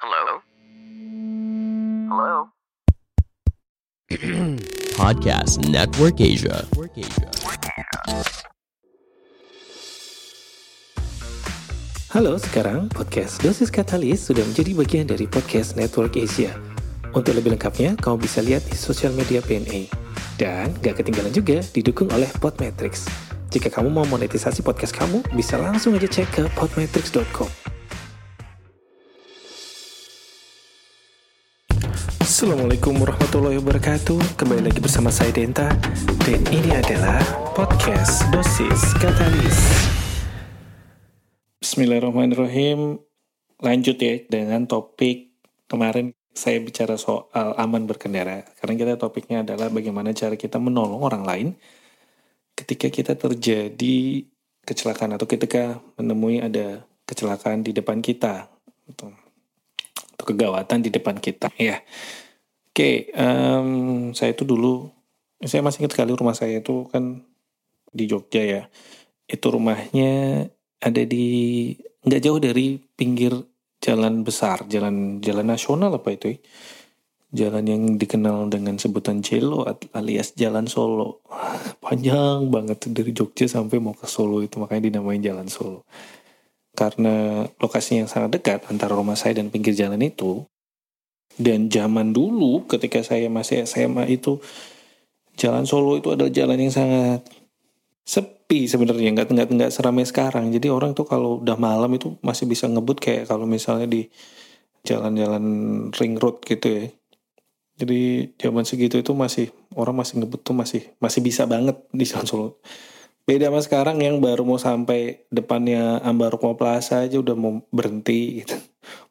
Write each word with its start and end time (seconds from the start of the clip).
Hello? 0.00 0.40
Hello? 2.08 2.48
Podcast 4.96 5.60
Network 5.68 6.16
Asia. 6.24 6.64
Halo, 12.16 12.40
sekarang 12.40 12.88
podcast 12.88 13.44
Dosis 13.44 13.68
Katalis 13.68 14.24
sudah 14.24 14.40
menjadi 14.48 14.72
bagian 14.72 15.04
dari 15.04 15.28
podcast 15.28 15.76
Network 15.76 16.16
Asia. 16.16 16.56
Untuk 17.12 17.36
lebih 17.36 17.60
lengkapnya, 17.60 17.92
kamu 18.00 18.24
bisa 18.24 18.40
lihat 18.40 18.64
di 18.72 18.80
sosial 18.80 19.12
media 19.12 19.44
PNA. 19.44 19.92
Dan 20.40 20.72
gak 20.80 21.04
ketinggalan 21.04 21.36
juga 21.36 21.60
didukung 21.76 22.08
oleh 22.16 22.32
Podmetrics. 22.40 23.04
Jika 23.52 23.68
kamu 23.68 23.92
mau 23.92 24.08
monetisasi 24.08 24.64
podcast 24.64 24.96
kamu, 24.96 25.20
bisa 25.36 25.60
langsung 25.60 25.92
aja 25.92 26.08
cek 26.08 26.28
ke 26.40 26.42
podmetrics.com. 26.56 27.52
Assalamualaikum 32.40 33.04
warahmatullahi 33.04 33.60
wabarakatuh. 33.60 34.40
Kembali 34.40 34.64
lagi 34.64 34.80
bersama 34.80 35.12
saya 35.12 35.28
Denta 35.28 35.68
dan 36.24 36.40
ini 36.48 36.72
adalah 36.72 37.20
podcast 37.52 38.24
Dosis 38.32 38.96
Katalis. 38.96 39.60
Bismillahirrahmanirrahim. 41.60 42.96
Lanjut 43.60 44.00
ya 44.00 44.24
dengan 44.24 44.64
topik 44.64 45.36
kemarin 45.68 46.16
saya 46.32 46.64
bicara 46.64 46.96
soal 46.96 47.60
aman 47.60 47.84
berkendara. 47.84 48.48
Karena 48.56 48.72
kita 48.72 48.94
topiknya 48.96 49.44
adalah 49.44 49.68
bagaimana 49.68 50.16
cara 50.16 50.32
kita 50.32 50.56
menolong 50.56 51.04
orang 51.04 51.28
lain 51.28 51.48
ketika 52.56 52.88
kita 52.88 53.20
terjadi 53.20 54.24
kecelakaan 54.64 55.12
atau 55.12 55.28
ketika 55.28 55.76
menemui 56.00 56.40
ada 56.40 56.88
kecelakaan 57.04 57.60
di 57.60 57.76
depan 57.76 58.00
kita 58.00 58.48
atau, 58.96 59.12
kegawatan 60.24 60.80
di 60.80 60.88
depan 60.88 61.20
kita. 61.20 61.52
Ya, 61.60 61.84
oke. 62.70 62.90
em, 63.12 63.68
saya 64.14 64.30
itu 64.32 64.46
dulu, 64.46 64.88
saya 65.42 65.60
masih 65.60 65.84
ingat 65.84 65.92
sekali 65.98 66.12
rumah 66.14 66.36
saya 66.36 66.62
itu 66.62 66.86
kan 66.88 67.24
di 67.92 68.04
Jogja 68.06 68.42
ya. 68.42 68.62
Itu 69.26 69.50
rumahnya 69.54 70.46
ada 70.80 71.02
di 71.04 71.26
nggak 72.06 72.22
jauh 72.24 72.40
dari 72.40 72.80
pinggir 72.96 73.36
jalan 73.80 74.22
besar, 74.24 74.64
jalan 74.68 75.20
jalan 75.24 75.46
nasional 75.48 75.92
apa 75.92 76.08
itu? 76.14 76.36
ya? 76.36 76.38
Jalan 77.30 77.62
yang 77.62 77.82
dikenal 77.94 78.50
dengan 78.50 78.74
sebutan 78.74 79.22
Jelo 79.22 79.62
alias 79.94 80.34
Jalan 80.34 80.66
Solo. 80.66 81.22
Panjang 81.84 82.50
banget 82.50 82.90
dari 82.90 83.14
Jogja 83.14 83.46
sampai 83.46 83.78
mau 83.78 83.94
ke 83.94 84.10
Solo 84.10 84.42
itu 84.42 84.58
makanya 84.58 84.90
dinamain 84.90 85.22
Jalan 85.22 85.46
Solo. 85.46 85.86
Karena 86.74 87.44
lokasinya 87.60 88.06
yang 88.06 88.10
sangat 88.10 88.30
dekat 88.40 88.60
antara 88.70 88.96
rumah 88.96 89.18
saya 89.18 89.38
dan 89.38 89.52
pinggir 89.52 89.76
jalan 89.76 90.00
itu. 90.00 90.46
Dan 91.36 91.70
zaman 91.70 92.12
dulu 92.12 92.66
ketika 92.66 93.00
saya 93.06 93.30
masih 93.30 93.64
SMA 93.68 94.10
itu 94.10 94.42
Jalan 95.40 95.64
Solo 95.64 95.96
itu 95.96 96.12
adalah 96.12 96.28
jalan 96.28 96.60
yang 96.60 96.74
sangat 96.74 97.24
sepi 98.04 98.68
sebenarnya 98.68 99.16
nggak 99.16 99.32
nggak 99.32 99.48
nggak 99.56 99.72
seramai 99.72 100.04
sekarang. 100.04 100.52
Jadi 100.52 100.68
orang 100.68 100.92
tuh 100.92 101.08
kalau 101.08 101.40
udah 101.40 101.56
malam 101.56 101.88
itu 101.96 102.20
masih 102.20 102.44
bisa 102.44 102.68
ngebut 102.68 103.00
kayak 103.00 103.24
kalau 103.24 103.48
misalnya 103.48 103.88
di 103.88 104.04
jalan-jalan 104.84 105.44
ring 105.96 106.20
road 106.20 106.44
gitu 106.44 106.68
ya. 106.68 106.84
Jadi 107.80 108.28
zaman 108.36 108.68
segitu 108.68 109.00
itu 109.00 109.16
masih 109.16 109.48
orang 109.72 109.96
masih 109.96 110.20
ngebut 110.20 110.44
tuh 110.44 110.52
masih 110.52 110.82
masih 111.00 111.24
bisa 111.24 111.48
banget 111.48 111.80
di 111.88 112.04
Jalan 112.04 112.28
Solo. 112.28 112.48
Beda 113.24 113.48
sama 113.48 113.64
sekarang 113.64 113.96
yang 114.04 114.20
baru 114.20 114.44
mau 114.44 114.60
sampai 114.60 115.24
depannya 115.32 116.04
Ambarukmo 116.04 116.52
Plaza 116.60 117.06
aja 117.06 117.16
udah 117.16 117.32
mau 117.32 117.64
berhenti 117.72 118.44
gitu 118.44 118.60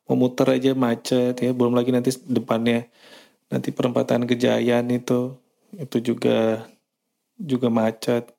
mau 0.10 0.18
muter 0.18 0.50
aja 0.50 0.74
macet 0.74 1.38
ya. 1.38 1.54
Belum 1.54 1.78
lagi 1.78 1.94
nanti 1.94 2.10
depannya 2.26 2.90
nanti 3.54 3.70
perempatan 3.70 4.26
Kejayaan 4.26 4.90
itu 4.90 5.38
itu 5.78 5.98
juga 6.02 6.66
juga 7.38 7.70
macet. 7.70 8.34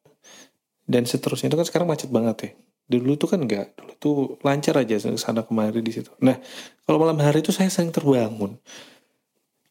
Dan 0.91 1.07
seterusnya 1.07 1.55
itu 1.55 1.57
kan 1.57 1.67
sekarang 1.71 1.87
macet 1.87 2.11
banget 2.11 2.37
ya. 2.43 2.51
Dulu 2.91 3.15
tuh 3.15 3.31
kan 3.31 3.39
enggak 3.39 3.79
dulu 3.79 3.93
tuh 4.03 4.15
lancar 4.43 4.83
aja 4.83 4.99
sana 5.15 5.47
kemari 5.47 5.79
di 5.79 5.95
situ. 5.95 6.11
Nah 6.19 6.43
kalau 6.83 6.99
malam 6.99 7.23
hari 7.23 7.47
itu 7.47 7.55
saya 7.55 7.71
sering 7.71 7.95
terbangun 7.95 8.59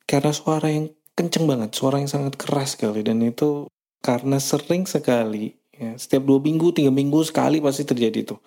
karena 0.07 0.31
suara 0.31 0.71
yang 0.71 0.87
kenceng 1.19 1.43
banget 1.43 1.75
suara 1.75 1.99
yang 1.99 2.07
sangat 2.07 2.39
keras 2.39 2.79
sekali. 2.79 3.03
Dan 3.03 3.19
itu 3.19 3.67
karena 3.99 4.39
sering 4.39 4.87
sekali 4.87 5.59
ya, 5.75 5.99
setiap 5.99 6.23
dua 6.23 6.39
minggu 6.39 6.71
tiga 6.71 6.87
minggu 6.87 7.19
sekali 7.27 7.59
pasti 7.59 7.83
terjadi 7.83 8.31
tuh 8.31 8.39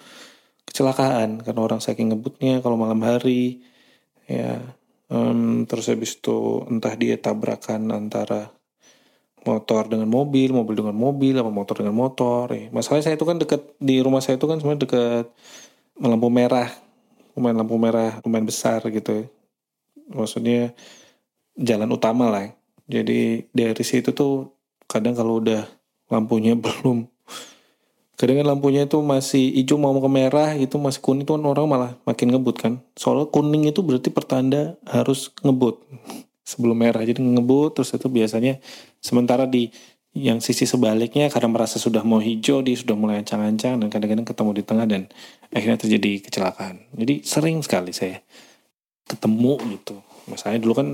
kecelakaan 0.69 1.43
karena 1.43 1.61
orang 1.61 1.81
saking 1.83 2.15
ngebutnya 2.15 2.63
kalau 2.63 2.79
malam 2.79 3.03
hari 3.03 3.63
ya 4.31 4.63
em, 5.13 5.69
terus 5.69 5.91
habis 5.93 6.17
itu 6.17 6.65
entah 6.71 6.95
dia 6.97 7.21
tabrakan 7.21 7.93
antara 7.93 8.51
motor 9.43 9.91
dengan 9.91 10.07
mobil, 10.07 10.55
mobil 10.55 10.75
dengan 10.79 10.95
mobil, 10.95 11.35
apa 11.35 11.51
motor 11.51 11.83
dengan 11.83 11.95
motor. 11.99 12.47
Ya. 12.51 12.71
Masalahnya 12.71 13.11
saya 13.11 13.17
itu 13.19 13.27
kan 13.27 13.37
dekat 13.43 13.63
di 13.83 13.99
rumah 13.99 14.23
saya 14.23 14.39
itu 14.39 14.47
kan 14.47 14.63
sebenarnya 14.63 14.83
dekat 14.87 15.27
lampu 15.99 16.29
merah, 16.31 16.71
lumayan 17.35 17.57
lampu 17.59 17.77
merah 17.79 18.23
lumayan 18.23 18.47
besar 18.47 18.81
gitu. 18.89 19.11
ya. 19.11 19.25
Maksudnya 20.15 20.73
jalan 21.59 21.91
utama 21.91 22.31
lah. 22.31 22.43
ya. 22.47 22.51
Jadi 23.03 23.51
dari 23.51 23.85
situ 23.87 24.15
tuh 24.15 24.55
kadang 24.87 25.15
kalau 25.19 25.43
udah 25.43 25.67
lampunya 26.11 26.55
belum 26.63 27.11
kadang 28.23 28.39
kan 28.39 28.55
lampunya 28.55 28.87
itu 28.87 29.03
masih 29.03 29.51
hijau 29.59 29.83
mau 29.83 29.91
ke 29.99 30.07
merah 30.07 30.55
itu 30.55 30.79
masih 30.79 31.03
kuning 31.03 31.27
tuh 31.27 31.35
kan 31.35 31.43
orang 31.43 31.67
malah 31.67 31.91
makin 32.07 32.31
ngebut 32.31 32.55
kan. 32.55 32.79
Soalnya 32.95 33.27
kuning 33.35 33.67
itu 33.67 33.83
berarti 33.83 34.15
pertanda 34.15 34.79
harus 34.87 35.35
ngebut. 35.43 35.83
Sebelum 36.51 36.79
merah 36.79 37.03
jadi 37.03 37.19
ngebut 37.19 37.75
terus 37.83 37.91
itu 37.91 38.07
biasanya 38.07 38.63
sementara 39.03 39.51
di 39.51 39.75
yang 40.15 40.39
sisi 40.39 40.69
sebaliknya 40.69 41.27
karena 41.33 41.51
merasa 41.51 41.83
sudah 41.83 42.07
mau 42.07 42.23
hijau 42.23 42.63
dia 42.63 42.79
sudah 42.79 42.95
mulai 42.95 43.25
ancang-ancang 43.25 43.81
dan 43.83 43.89
kadang-kadang 43.91 44.29
ketemu 44.29 44.51
di 44.55 44.63
tengah 44.63 44.87
dan 44.87 45.03
akhirnya 45.51 45.83
terjadi 45.83 46.13
kecelakaan. 46.23 46.87
Jadi 46.95 47.27
sering 47.27 47.59
sekali 47.67 47.91
saya 47.91 48.23
ketemu 49.11 49.59
gitu. 49.75 49.99
Masalahnya 50.31 50.63
dulu 50.63 50.75
kan 50.79 50.89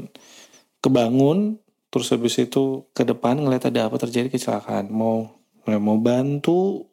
kebangun 0.80 1.60
terus 1.92 2.08
habis 2.08 2.40
itu 2.40 2.88
ke 2.96 3.04
depan 3.04 3.36
ngeliat 3.36 3.68
ada 3.68 3.92
apa 3.92 4.00
terjadi 4.00 4.32
kecelakaan. 4.32 4.88
Mau 4.88 5.28
mau 5.68 5.98
bantu 6.00 6.88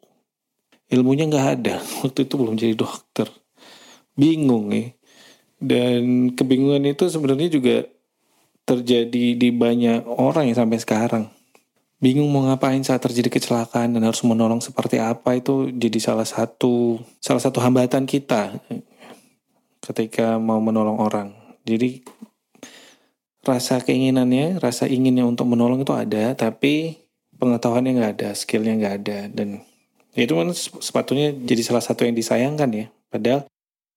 ilmunya 0.92 1.26
nggak 1.26 1.46
ada. 1.60 1.76
Waktu 2.04 2.26
itu 2.26 2.34
belum 2.36 2.54
jadi 2.58 2.74
dokter. 2.76 3.28
Bingung 4.16 4.72
ya. 4.72 4.92
Dan 5.56 6.32
kebingungan 6.36 6.84
itu 6.84 7.08
sebenarnya 7.08 7.48
juga 7.48 7.76
terjadi 8.66 9.38
di 9.38 9.48
banyak 9.54 10.04
orang 10.04 10.50
yang 10.50 10.58
sampai 10.58 10.78
sekarang. 10.82 11.24
Bingung 11.96 12.28
mau 12.28 12.44
ngapain 12.44 12.84
saat 12.84 13.00
terjadi 13.00 13.32
kecelakaan 13.32 13.96
dan 13.96 14.04
harus 14.04 14.20
menolong 14.20 14.60
seperti 14.60 15.00
apa 15.00 15.40
itu 15.40 15.72
jadi 15.72 15.96
salah 15.96 16.28
satu 16.28 17.00
salah 17.24 17.40
satu 17.40 17.56
hambatan 17.64 18.04
kita 18.04 18.52
ketika 19.80 20.36
mau 20.36 20.60
menolong 20.60 21.00
orang. 21.00 21.32
Jadi 21.64 22.04
rasa 23.46 23.78
keinginannya 23.80 24.58
rasa 24.58 24.90
inginnya 24.90 25.22
untuk 25.22 25.46
menolong 25.46 25.86
itu 25.86 25.94
ada 25.94 26.34
tapi 26.34 26.98
pengetahuannya 27.38 27.92
nggak 27.94 28.12
ada 28.18 28.30
skillnya 28.34 28.74
nggak 28.74 28.94
ada 29.06 29.18
dan 29.30 29.62
itu 30.24 30.32
kan 30.32 30.48
sepatutnya 30.56 31.36
jadi 31.36 31.60
salah 31.60 31.84
satu 31.84 32.08
yang 32.08 32.16
disayangkan 32.16 32.70
ya. 32.72 32.86
Padahal 33.12 33.44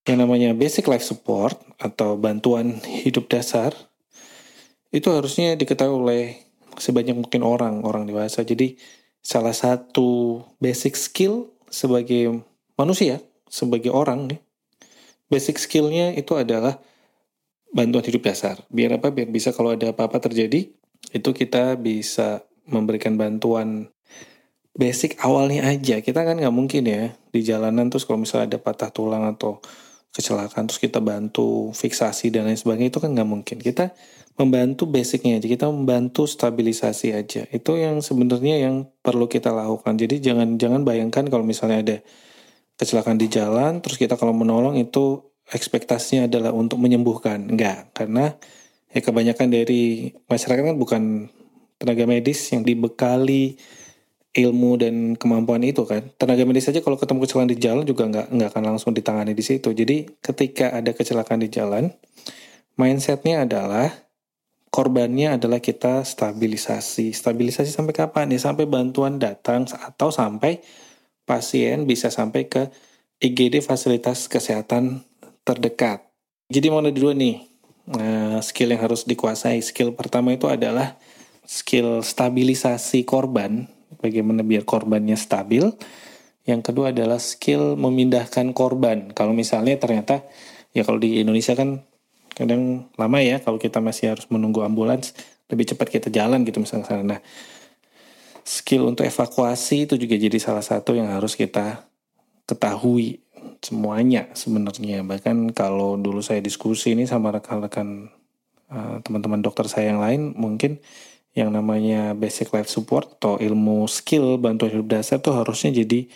yang 0.03 0.17
namanya 0.19 0.51
basic 0.51 0.91
life 0.91 1.05
support 1.05 1.55
atau 1.79 2.19
bantuan 2.19 2.83
hidup 2.83 3.31
dasar 3.31 3.71
itu 4.89 5.07
harusnya 5.13 5.55
diketahui 5.55 5.95
oleh 5.95 6.23
sebanyak 6.75 7.15
mungkin 7.15 7.41
orang 7.45 7.87
orang 7.87 8.03
dewasa. 8.03 8.43
Jadi 8.43 8.75
salah 9.23 9.55
satu 9.55 10.43
basic 10.59 10.99
skill 10.99 11.51
sebagai 11.69 12.41
manusia 12.75 13.21
sebagai 13.49 13.91
orang 13.91 14.29
nih 14.29 14.39
basic 15.29 15.61
skillnya 15.61 16.17
itu 16.17 16.35
adalah 16.35 16.81
bantuan 17.69 18.03
hidup 18.03 18.25
dasar. 18.25 18.59
Biar 18.67 18.97
apa? 18.97 19.13
Biar 19.13 19.29
bisa 19.29 19.53
kalau 19.53 19.77
ada 19.77 19.93
apa-apa 19.93 20.17
terjadi 20.19 20.73
itu 21.13 21.29
kita 21.31 21.77
bisa 21.77 22.43
memberikan 22.65 23.15
bantuan 23.15 23.93
basic 24.79 25.19
awalnya 25.19 25.67
aja. 25.67 25.99
Kita 25.99 26.23
kan 26.23 26.39
nggak 26.39 26.55
mungkin 26.55 26.87
ya 26.87 27.11
di 27.35 27.43
jalanan 27.43 27.91
terus 27.91 28.07
kalau 28.07 28.23
misalnya 28.23 28.55
ada 28.55 28.59
patah 28.63 28.87
tulang 28.95 29.27
atau 29.27 29.59
kecelakaan 30.15 30.65
terus 30.65 30.81
kita 30.81 31.03
bantu 31.03 31.69
fiksasi 31.75 32.31
dan 32.33 32.49
lain 32.49 32.57
sebagainya 32.57 32.95
itu 32.95 33.03
kan 33.03 33.11
nggak 33.11 33.29
mungkin. 33.29 33.57
Kita 33.59 33.91
membantu 34.39 34.87
basicnya 34.87 35.35
aja 35.35 35.51
kita 35.51 35.67
membantu 35.67 36.23
stabilisasi 36.23 37.11
aja. 37.11 37.43
Itu 37.51 37.75
yang 37.75 37.99
sebenarnya 37.99 38.63
yang 38.63 38.87
perlu 39.03 39.27
kita 39.27 39.51
lakukan. 39.51 39.99
Jadi 39.99 40.23
jangan 40.23 40.55
jangan 40.55 40.87
bayangkan 40.87 41.27
kalau 41.27 41.43
misalnya 41.43 41.83
ada 41.83 41.97
kecelakaan 42.79 43.19
di 43.19 43.27
jalan 43.27 43.83
terus 43.83 43.99
kita 43.99 44.15
kalau 44.15 44.31
menolong 44.31 44.79
itu 44.79 45.27
ekspektasinya 45.51 46.31
adalah 46.31 46.55
untuk 46.55 46.79
menyembuhkan. 46.79 47.51
Enggak 47.51 47.91
karena 47.91 48.39
ya 48.95 49.03
kebanyakan 49.03 49.47
dari 49.51 50.15
masyarakat 50.31 50.63
kan 50.73 50.77
bukan 50.79 51.03
tenaga 51.75 52.07
medis 52.07 52.39
yang 52.55 52.63
dibekali 52.63 53.59
ilmu 54.33 54.77
dan 54.77 55.17
kemampuan 55.17 55.65
itu 55.65 55.85
kan. 55.89 56.05
Tenaga 56.17 56.45
medis 56.45 56.69
saja 56.69 56.85
kalau 56.85 56.97
ketemu 57.01 57.25
kecelakaan 57.25 57.49
di 57.49 57.57
jalan 57.57 57.83
juga 57.85 58.05
nggak 58.05 58.27
nggak 58.29 58.49
akan 58.53 58.63
langsung 58.75 58.91
ditangani 58.93 59.33
di 59.33 59.41
situ. 59.41 59.73
Jadi 59.73 60.05
ketika 60.21 60.73
ada 60.73 60.93
kecelakaan 60.93 61.41
di 61.41 61.49
jalan 61.49 61.89
mindsetnya 62.77 63.43
adalah 63.43 63.89
korbannya 64.69 65.35
adalah 65.41 65.57
kita 65.57 66.05
stabilisasi. 66.05 67.09
Stabilisasi 67.09 67.73
sampai 67.73 67.93
kapan 67.97 68.29
ya 68.29 68.39
sampai 68.39 68.69
bantuan 68.69 69.17
datang 69.17 69.65
atau 69.65 70.13
sampai 70.13 70.61
pasien 71.25 71.89
bisa 71.89 72.13
sampai 72.13 72.45
ke 72.45 72.69
IGD 73.19 73.65
fasilitas 73.65 74.29
kesehatan 74.29 75.03
terdekat. 75.43 76.05
Jadi 76.49 76.67
mana 76.69 76.89
dulu 76.93 77.13
nih 77.13 77.45
nah, 77.89 78.39
skill 78.45 78.73
yang 78.73 78.81
harus 78.85 79.03
dikuasai. 79.05 79.61
Skill 79.61 79.97
pertama 79.97 80.33
itu 80.33 80.45
adalah 80.45 80.97
skill 81.49 82.05
stabilisasi 82.05 83.03
korban, 83.09 83.65
bagaimana 83.97 84.45
biar 84.45 84.61
korbannya 84.67 85.17
stabil. 85.17 85.65
Yang 86.45 86.61
kedua 86.69 86.93
adalah 86.93 87.17
skill 87.17 87.73
memindahkan 87.77 88.53
korban. 88.53 89.09
Kalau 89.17 89.33
misalnya 89.33 89.77
ternyata 89.81 90.25
ya 90.73 90.85
kalau 90.85 91.01
di 91.01 91.21
Indonesia 91.21 91.57
kan 91.57 91.81
kadang 92.37 92.87
lama 92.95 93.19
ya 93.19 93.41
kalau 93.41 93.57
kita 93.57 93.81
masih 93.81 94.15
harus 94.15 94.25
menunggu 94.31 94.61
ambulans 94.61 95.11
lebih 95.49 95.73
cepat 95.73 95.89
kita 95.89 96.07
jalan 96.13 96.45
gitu 96.45 96.61
misalnya. 96.61 97.17
Nah, 97.17 97.19
skill 98.45 98.89
untuk 98.89 99.05
evakuasi 99.05 99.89
itu 99.89 99.97
juga 99.97 100.17
jadi 100.17 100.37
salah 100.41 100.65
satu 100.65 100.97
yang 100.97 101.09
harus 101.09 101.37
kita 101.37 101.89
ketahui 102.49 103.21
semuanya 103.61 104.31
sebenarnya 104.33 105.03
bahkan 105.03 105.51
kalau 105.51 105.99
dulu 105.99 106.23
saya 106.23 106.39
diskusi 106.39 106.95
ini 106.95 107.05
sama 107.05 107.29
rekan-rekan 107.35 108.09
uh, 108.71 108.97
teman-teman 109.03 109.43
dokter 109.43 109.67
saya 109.67 109.93
yang 109.93 110.01
lain 110.01 110.33
mungkin 110.33 110.79
yang 111.37 111.53
namanya 111.53 112.17
basic 112.17 112.49
life 112.51 112.67
support 112.67 113.19
atau 113.19 113.37
ilmu 113.37 113.85
skill 113.85 114.41
bantuan 114.41 114.73
hidup 114.73 114.87
dasar 114.89 115.21
tuh 115.21 115.37
harusnya 115.37 115.69
jadi 115.71 116.09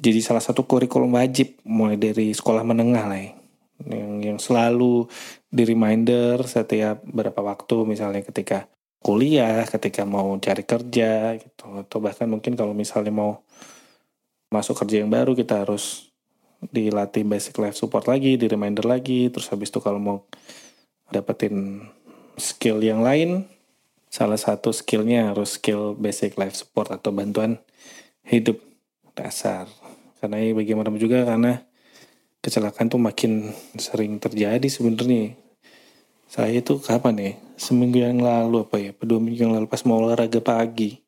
jadi 0.00 0.20
salah 0.22 0.40
satu 0.40 0.64
kurikulum 0.64 1.18
wajib 1.18 1.60
mulai 1.66 2.00
dari 2.00 2.32
sekolah 2.32 2.64
menengah 2.64 3.04
lah 3.04 3.20
ya. 3.20 3.32
yang 3.84 4.12
yang 4.22 4.38
selalu 4.40 5.10
di 5.50 5.62
reminder 5.66 6.40
setiap 6.46 7.04
berapa 7.04 7.36
waktu 7.42 7.84
misalnya 7.84 8.24
ketika 8.24 8.70
kuliah, 9.04 9.68
ketika 9.68 10.08
mau 10.08 10.32
cari 10.40 10.64
kerja 10.64 11.36
gitu 11.36 11.64
atau 11.84 11.98
bahkan 12.00 12.24
mungkin 12.24 12.56
kalau 12.56 12.72
misalnya 12.72 13.12
mau 13.12 13.44
masuk 14.48 14.80
kerja 14.80 15.04
yang 15.04 15.12
baru 15.12 15.36
kita 15.36 15.68
harus 15.68 16.08
dilatih 16.72 17.28
basic 17.28 17.60
life 17.60 17.76
support 17.76 18.08
lagi, 18.08 18.40
di 18.40 18.48
reminder 18.48 18.88
lagi, 18.88 19.28
terus 19.28 19.52
habis 19.52 19.68
itu 19.68 19.84
kalau 19.84 20.00
mau 20.00 20.18
dapetin 21.12 21.84
skill 22.40 22.80
yang 22.80 23.04
lain, 23.04 23.44
salah 24.14 24.38
satu 24.38 24.70
skillnya 24.70 25.34
harus 25.34 25.58
skill 25.58 25.98
basic 25.98 26.38
life 26.38 26.54
support 26.54 26.94
atau 26.94 27.10
bantuan 27.10 27.58
hidup 28.22 28.62
dasar. 29.18 29.66
Karena 30.22 30.38
ya 30.38 30.54
bagaimana 30.54 30.94
juga 30.94 31.26
karena 31.26 31.66
kecelakaan 32.38 32.94
tuh 32.94 33.02
makin 33.02 33.50
sering 33.74 34.22
terjadi 34.22 34.62
sebenarnya 34.70 35.34
saya 36.30 36.54
itu 36.62 36.78
kapan 36.78 37.14
ya? 37.18 37.32
Seminggu 37.58 37.98
yang 37.98 38.22
lalu 38.22 38.62
apa 38.62 38.76
ya? 38.78 38.94
Dua 39.02 39.18
minggu 39.18 39.50
yang 39.50 39.54
lalu 39.54 39.66
pas 39.66 39.82
mau 39.82 39.98
olahraga 39.98 40.38
pagi. 40.38 41.02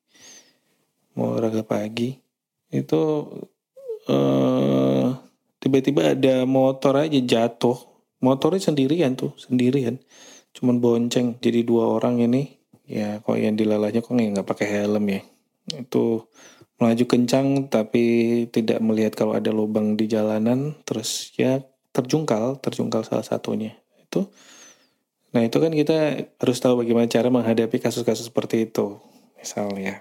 Mau 1.15 1.35
olahraga 1.35 1.63
pagi. 1.63 2.19
Itu 2.75 3.31
uh, 4.11 5.07
tiba-tiba 5.63 6.15
ada 6.15 6.43
motor 6.43 7.07
aja 7.07 7.19
jatuh. 7.23 7.79
Motornya 8.19 8.63
sendirian 8.63 9.15
tuh, 9.15 9.31
sendirian. 9.39 10.03
Cuman 10.55 10.83
bonceng. 10.83 11.39
Jadi 11.39 11.63
dua 11.63 11.87
orang 11.87 12.19
ini. 12.19 12.56
Ya 12.87 13.19
kok 13.21 13.37
yang 13.37 13.59
dilalahnya 13.59 14.01
kok 14.03 14.15
nggak 14.15 14.47
pakai 14.47 14.67
helm 14.67 15.05
ya. 15.11 15.21
Itu 15.75 16.31
melaju 16.79 17.05
kencang 17.05 17.67
tapi 17.67 18.05
tidak 18.55 18.79
melihat 18.79 19.19
kalau 19.19 19.35
ada 19.35 19.51
lubang 19.51 19.99
di 19.99 20.07
jalanan. 20.07 20.79
Terus 20.87 21.35
ya 21.35 21.63
terjungkal, 21.91 22.63
terjungkal 22.63 23.03
salah 23.03 23.27
satunya. 23.27 23.75
Itu 23.99 24.31
Nah 25.37 25.45
itu 25.45 25.61
kan 25.61 25.69
kita 25.69 26.25
harus 26.41 26.59
tahu 26.65 26.81
bagaimana 26.81 27.05
cara 27.13 27.29
menghadapi 27.29 27.77
kasus-kasus 27.77 28.33
seperti 28.33 28.65
itu. 28.65 28.97
Misalnya. 29.37 30.01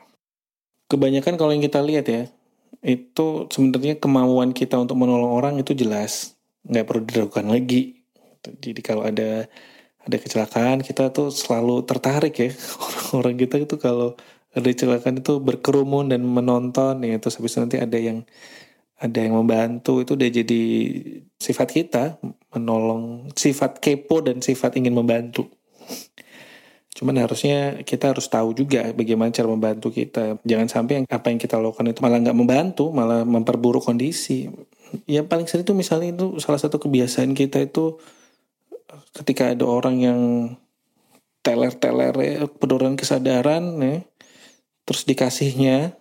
Kebanyakan 0.88 1.36
kalau 1.36 1.52
yang 1.52 1.60
kita 1.60 1.84
lihat 1.84 2.08
ya, 2.08 2.32
itu 2.80 3.52
sebenarnya 3.52 4.00
kemauan 4.00 4.56
kita 4.56 4.80
untuk 4.80 4.96
menolong 4.96 5.36
orang 5.36 5.60
itu 5.60 5.76
jelas. 5.76 6.40
Nggak 6.64 6.88
perlu 6.88 7.02
diragukan 7.04 7.52
lagi. 7.52 8.00
Jadi 8.48 8.80
kalau 8.80 9.04
ada 9.04 9.52
ada 10.06 10.18
kecelakaan 10.22 10.86
kita 10.86 11.10
tuh 11.10 11.34
selalu 11.34 11.82
tertarik 11.84 12.34
ya. 12.38 12.50
Orang-orang 13.12 13.36
kita 13.42 13.56
itu 13.58 13.76
kalau 13.82 14.14
ada 14.56 14.68
kecelakaan 14.70 15.20
itu 15.20 15.42
berkerumun 15.42 16.14
dan 16.14 16.22
menonton 16.22 17.02
ya. 17.02 17.18
Terus 17.18 17.42
habis 17.42 17.58
nanti 17.58 17.82
ada 17.82 17.98
yang 17.98 18.24
ada 18.96 19.20
yang 19.20 19.36
membantu 19.36 20.00
itu 20.00 20.16
udah 20.16 20.30
jadi 20.32 20.64
sifat 21.36 21.68
kita 21.68 22.04
menolong 22.56 23.28
sifat 23.36 23.84
kepo 23.84 24.24
dan 24.24 24.40
sifat 24.40 24.80
ingin 24.80 24.96
membantu 24.96 25.52
cuman 26.96 27.28
harusnya 27.28 27.84
kita 27.84 28.16
harus 28.16 28.32
tahu 28.32 28.56
juga 28.56 28.96
bagaimana 28.96 29.28
cara 29.36 29.52
membantu 29.52 29.92
kita 29.92 30.40
jangan 30.48 30.72
sampai 30.72 31.04
yang 31.04 31.06
apa 31.12 31.28
yang 31.28 31.40
kita 31.44 31.60
lakukan 31.60 31.92
itu 31.92 32.00
malah 32.00 32.24
nggak 32.24 32.40
membantu 32.40 32.96
malah 32.96 33.28
memperburuk 33.28 33.84
kondisi 33.84 34.48
ya 35.04 35.28
paling 35.28 35.44
sering 35.44 35.68
itu 35.68 35.76
misalnya 35.76 36.16
itu 36.16 36.40
salah 36.40 36.56
satu 36.56 36.80
kebiasaan 36.80 37.36
kita 37.36 37.68
itu 37.68 38.00
ketika 39.16 39.52
ada 39.52 39.66
orang 39.68 39.96
yang 40.00 40.20
teler-teler 41.46 42.50
penurunan 42.58 42.98
kesadaran 42.98 43.64
ya, 43.78 44.02
terus 44.86 45.06
dikasihnya 45.06 45.94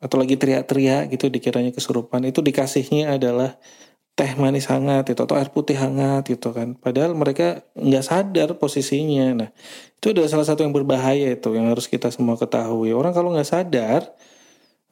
atau 0.00 0.16
lagi 0.20 0.36
teriak-teriak 0.36 1.12
gitu 1.12 1.32
dikiranya 1.32 1.72
kesurupan 1.72 2.24
itu 2.28 2.44
dikasihnya 2.44 3.16
adalah 3.16 3.56
teh 4.16 4.32
manis 4.40 4.64
hangat 4.72 5.12
itu 5.12 5.20
atau 5.20 5.36
air 5.36 5.52
putih 5.52 5.76
hangat 5.76 6.24
gitu 6.32 6.48
kan. 6.56 6.72
Padahal 6.72 7.12
mereka 7.12 7.60
nggak 7.76 8.04
sadar 8.04 8.48
posisinya. 8.56 9.44
Nah 9.44 9.50
itu 9.92 10.06
adalah 10.16 10.28
salah 10.32 10.48
satu 10.48 10.64
yang 10.64 10.72
berbahaya 10.72 11.36
itu 11.36 11.52
yang 11.52 11.68
harus 11.68 11.84
kita 11.84 12.08
semua 12.08 12.40
ketahui. 12.40 12.96
Orang 12.96 13.12
kalau 13.12 13.36
nggak 13.36 13.44
sadar 13.44 14.08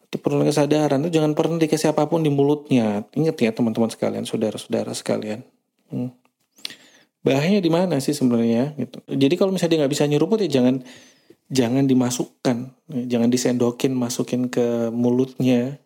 itu 0.05 0.21
perlu 0.21 0.45
kesadaran 0.45 1.00
itu 1.00 1.17
jangan 1.17 1.33
pernah 1.33 1.57
dikasih 1.57 1.97
apa 1.97 2.05
pun 2.05 2.21
di 2.21 2.29
mulutnya. 2.29 3.09
Ingat 3.17 3.37
ya 3.40 3.50
teman-teman 3.57 3.88
sekalian 3.88 4.29
saudara-saudara 4.29 4.93
sekalian. 4.93 5.40
Hmm. 5.88 6.12
Bahayanya 7.25 7.64
di 7.64 7.73
mana 7.73 7.99
sih 8.04 8.12
sebenarnya 8.12 8.76
gitu 8.76 9.00
jadi 9.09 9.35
kalau 9.40 9.50
misalnya 9.50 9.73
dia 9.73 9.81
nggak 9.85 9.95
bisa 9.97 10.04
nyeruput 10.04 10.38
ya 10.45 10.61
jangan 10.61 10.85
jangan 11.52 11.85
dimasukkan, 11.85 12.57
jangan 12.88 13.28
disendokin, 13.28 13.93
masukin 13.93 14.49
ke 14.49 14.88
mulutnya 14.90 15.76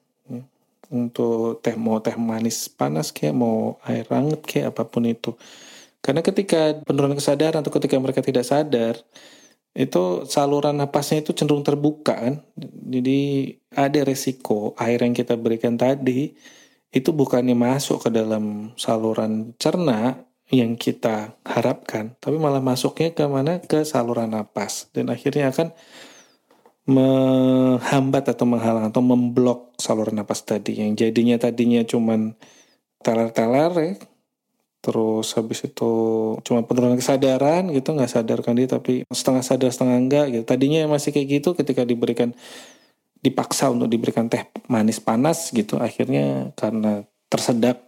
untuk 0.88 1.61
teh 1.61 1.76
mau 1.76 2.00
teh 2.00 2.16
manis 2.16 2.73
panas 2.73 3.12
kayak 3.12 3.37
mau 3.37 3.76
air 3.85 4.09
hangat 4.09 4.40
kayak 4.47 4.73
apa 4.73 4.83
pun 4.88 5.04
itu. 5.04 5.35
Karena 6.00 6.25
ketika 6.25 6.78
penurunan 6.87 7.18
kesadaran 7.18 7.61
atau 7.61 7.73
ketika 7.75 7.99
mereka 8.00 8.25
tidak 8.25 8.47
sadar, 8.47 8.97
itu 9.76 10.25
saluran 10.25 10.80
napasnya 10.80 11.21
itu 11.21 11.37
cenderung 11.37 11.66
terbuka 11.66 12.16
kan. 12.16 12.35
Jadi 12.88 13.52
ada 13.75 14.00
resiko 14.07 14.73
air 14.80 15.02
yang 15.04 15.12
kita 15.12 15.37
berikan 15.37 15.76
tadi 15.76 16.33
itu 16.88 17.11
bukannya 17.12 17.52
masuk 17.52 18.09
ke 18.09 18.09
dalam 18.09 18.73
saluran 18.80 19.52
cerna 19.61 20.27
yang 20.49 20.81
kita 20.81 21.37
harapkan, 21.45 22.17
tapi 22.25 22.40
malah 22.40 22.64
masuknya 22.64 23.12
ke 23.12 23.25
mana? 23.28 23.61
Ke 23.61 23.85
saluran 23.85 24.33
napas. 24.33 24.88
Dan 24.97 25.12
akhirnya 25.12 25.52
akan 25.52 25.76
menghambat 26.88 28.33
atau 28.33 28.49
menghalang 28.49 28.88
atau 28.88 29.05
memblok 29.05 29.76
saluran 29.76 30.17
napas 30.17 30.40
tadi. 30.49 30.81
Yang 30.81 31.05
jadinya 31.05 31.37
tadinya 31.37 31.85
cuman 31.85 32.33
teler-teler 33.05 33.73
ya 33.76 33.93
terus 34.78 35.35
habis 35.35 35.67
itu 35.67 35.93
cuma 36.47 36.62
penurunan 36.62 36.95
kesadaran 36.95 37.67
gitu 37.75 37.99
nggak 37.99 38.14
sadarkan 38.14 38.55
dia 38.55 38.71
tapi 38.71 39.02
setengah 39.11 39.43
sadar 39.45 39.71
setengah 39.75 39.99
enggak 40.00 40.26
gitu. 40.33 40.45
Tadinya 40.49 40.88
masih 40.88 41.12
kayak 41.12 41.28
gitu 41.28 41.52
ketika 41.52 41.85
diberikan 41.85 42.33
dipaksa 43.21 43.69
untuk 43.69 43.90
diberikan 43.90 44.31
teh 44.31 44.47
manis 44.71 45.02
panas 45.02 45.50
gitu 45.50 45.76
akhirnya 45.76 46.55
karena 46.55 47.05
tersedak 47.28 47.83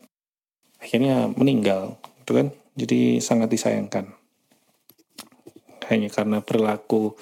akhirnya 0.82 1.30
meninggal 1.38 1.99
gitu 2.30 2.38
kan 2.38 2.54
jadi 2.78 3.18
sangat 3.18 3.50
disayangkan 3.50 4.06
hanya 5.90 6.06
karena 6.06 6.38
perilaku 6.38 7.18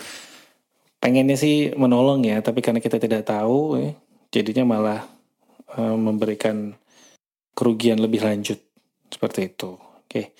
pengennya 1.00 1.40
sih 1.40 1.72
menolong 1.72 2.20
ya 2.28 2.44
tapi 2.44 2.60
karena 2.60 2.84
kita 2.84 3.00
tidak 3.00 3.24
tahu 3.24 3.80
ya, 3.80 3.90
jadinya 4.28 4.76
malah 4.76 5.00
e, 5.72 5.80
memberikan 5.96 6.76
kerugian 7.56 7.98
lebih 7.98 8.20
lanjut 8.22 8.60
Seperti 9.08 9.48
itu. 9.48 9.72
Oke. 10.04 10.36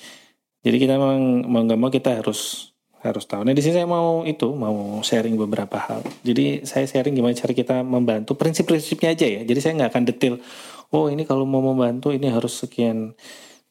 Jadi 0.61 0.77
kita 0.77 1.01
memang 1.01 1.49
mau 1.49 1.65
nggak 1.65 1.81
mau 1.81 1.89
kita 1.89 2.21
harus 2.21 2.69
harus 3.01 3.25
tahu. 3.25 3.49
Nah 3.49 3.57
di 3.57 3.65
sini 3.65 3.81
saya 3.81 3.89
mau 3.89 4.29
itu 4.29 4.53
mau 4.53 5.01
sharing 5.01 5.41
beberapa 5.41 5.81
hal. 5.81 6.05
Jadi 6.21 6.69
saya 6.69 6.85
sharing 6.85 7.17
gimana 7.17 7.33
cara 7.33 7.57
kita 7.57 7.81
membantu 7.81 8.37
prinsip-prinsipnya 8.37 9.17
aja 9.17 9.25
ya. 9.25 9.41
Jadi 9.41 9.59
saya 9.65 9.73
nggak 9.81 9.91
akan 9.97 10.05
detail. 10.05 10.35
Oh 10.93 11.09
ini 11.09 11.25
kalau 11.25 11.49
mau 11.49 11.65
membantu 11.65 12.13
ini 12.13 12.29
harus 12.29 12.61
sekian 12.61 13.17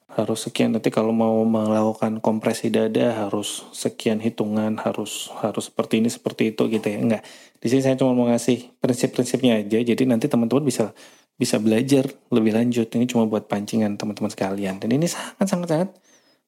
harus 0.07 0.47
sekian. 0.47 0.71
Nanti 0.71 0.87
kalau 0.87 1.11
mau 1.11 1.43
melakukan 1.43 2.23
kompresi 2.23 2.71
dada 2.71 3.27
harus 3.27 3.67
sekian 3.75 4.23
hitungan 4.23 4.79
harus 4.79 5.27
harus 5.43 5.67
seperti 5.67 5.99
ini 5.99 6.07
seperti 6.07 6.55
itu 6.55 6.63
gitu 6.71 6.87
ya. 6.87 6.97
Enggak. 6.97 7.23
Di 7.59 7.67
sini 7.67 7.81
saya 7.83 7.95
cuma 7.99 8.15
mau 8.15 8.31
ngasih 8.31 8.79
prinsip-prinsipnya 8.79 9.59
aja. 9.61 9.79
Jadi 9.83 10.03
nanti 10.07 10.31
teman-teman 10.31 10.63
bisa 10.63 10.95
bisa 11.37 11.59
belajar 11.59 12.07
lebih 12.31 12.55
lanjut. 12.55 12.87
Ini 12.87 13.05
cuma 13.05 13.27
buat 13.27 13.45
pancingan 13.51 13.99
teman-teman 13.99 14.31
sekalian. 14.31 14.79
Dan 14.79 14.89
ini 14.95 15.05
sangat 15.11 15.47
sangat 15.51 15.67
sangat 15.69 15.89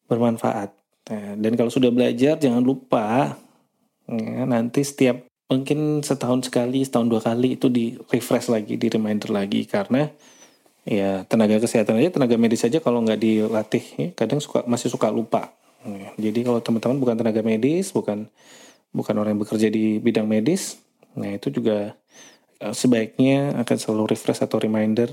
bermanfaat. 0.07 0.73
Nah, 1.09 1.33
dan 1.37 1.53
kalau 1.59 1.71
sudah 1.73 1.91
belajar 1.91 2.37
jangan 2.37 2.61
lupa 2.61 3.35
ya, 4.07 4.45
nanti 4.45 4.81
setiap 4.85 5.25
mungkin 5.49 6.05
setahun 6.05 6.49
sekali 6.49 6.85
setahun 6.85 7.09
dua 7.09 7.21
kali 7.21 7.57
itu 7.57 7.67
di 7.69 7.97
refresh 8.13 8.49
lagi 8.49 8.79
di 8.79 8.87
reminder 8.87 9.29
lagi. 9.29 9.67
Karena 9.67 10.07
ya 10.87 11.23
tenaga 11.27 11.59
kesehatan 11.59 11.99
aja 11.99 12.09
tenaga 12.15 12.35
medis 12.39 12.63
aja 12.63 12.79
kalau 12.79 13.03
nggak 13.03 13.19
dilatih 13.19 13.85
ya, 13.99 14.07
kadang 14.15 14.39
suka 14.39 14.63
masih 14.63 14.87
suka 14.87 15.11
lupa 15.11 15.51
ya, 15.83 16.15
jadi 16.29 16.39
kalau 16.47 16.59
teman-teman 16.63 16.97
bukan 16.99 17.15
tenaga 17.19 17.41
medis 17.43 17.91
bukan 17.91 18.31
bukan 18.95 19.13
orang 19.19 19.35
yang 19.35 19.41
bekerja 19.43 19.67
di 19.67 19.99
bidang 19.99 20.25
medis 20.25 20.79
nah 21.13 21.29
itu 21.29 21.51
juga 21.51 21.99
uh, 22.63 22.73
sebaiknya 22.73 23.59
akan 23.59 23.75
selalu 23.75 24.15
refresh 24.15 24.43
atau 24.45 24.57
reminder 24.57 25.11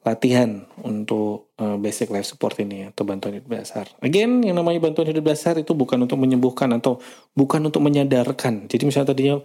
latihan 0.00 0.64
untuk 0.80 1.52
uh, 1.60 1.76
basic 1.76 2.08
life 2.08 2.24
support 2.24 2.56
ini 2.56 2.88
atau 2.88 3.04
bantuan 3.04 3.36
hidup 3.36 3.52
dasar. 3.52 3.84
Again, 4.00 4.40
yang 4.40 4.56
namanya 4.56 4.80
bantuan 4.80 5.12
hidup 5.12 5.28
dasar 5.28 5.60
itu 5.60 5.76
bukan 5.76 6.00
untuk 6.00 6.16
menyembuhkan 6.16 6.72
atau 6.72 7.04
bukan 7.36 7.68
untuk 7.68 7.84
menyadarkan. 7.84 8.64
Jadi 8.64 8.88
misalnya 8.88 9.12
tadinya 9.12 9.36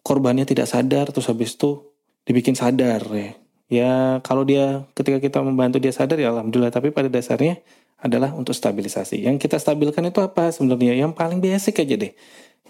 korbannya 0.00 0.48
tidak 0.48 0.72
sadar 0.72 1.12
terus 1.12 1.28
habis 1.28 1.56
itu 1.56 1.84
dibikin 2.24 2.56
sadar 2.56 3.04
ya 3.12 3.36
ya 3.74 4.22
kalau 4.22 4.46
dia 4.46 4.86
ketika 4.94 5.18
kita 5.18 5.38
membantu 5.42 5.82
dia 5.82 5.90
sadar 5.90 6.14
ya 6.14 6.30
alhamdulillah. 6.30 6.70
Tapi 6.70 6.94
pada 6.94 7.10
dasarnya 7.10 7.58
adalah 7.98 8.30
untuk 8.36 8.52
stabilisasi. 8.52 9.24
Yang 9.24 9.48
kita 9.48 9.56
stabilkan 9.56 10.04
itu 10.06 10.20
apa 10.20 10.52
sebenarnya? 10.52 10.94
Yang 10.94 11.18
paling 11.18 11.40
basic 11.42 11.82
aja 11.82 11.96
deh. 11.96 12.12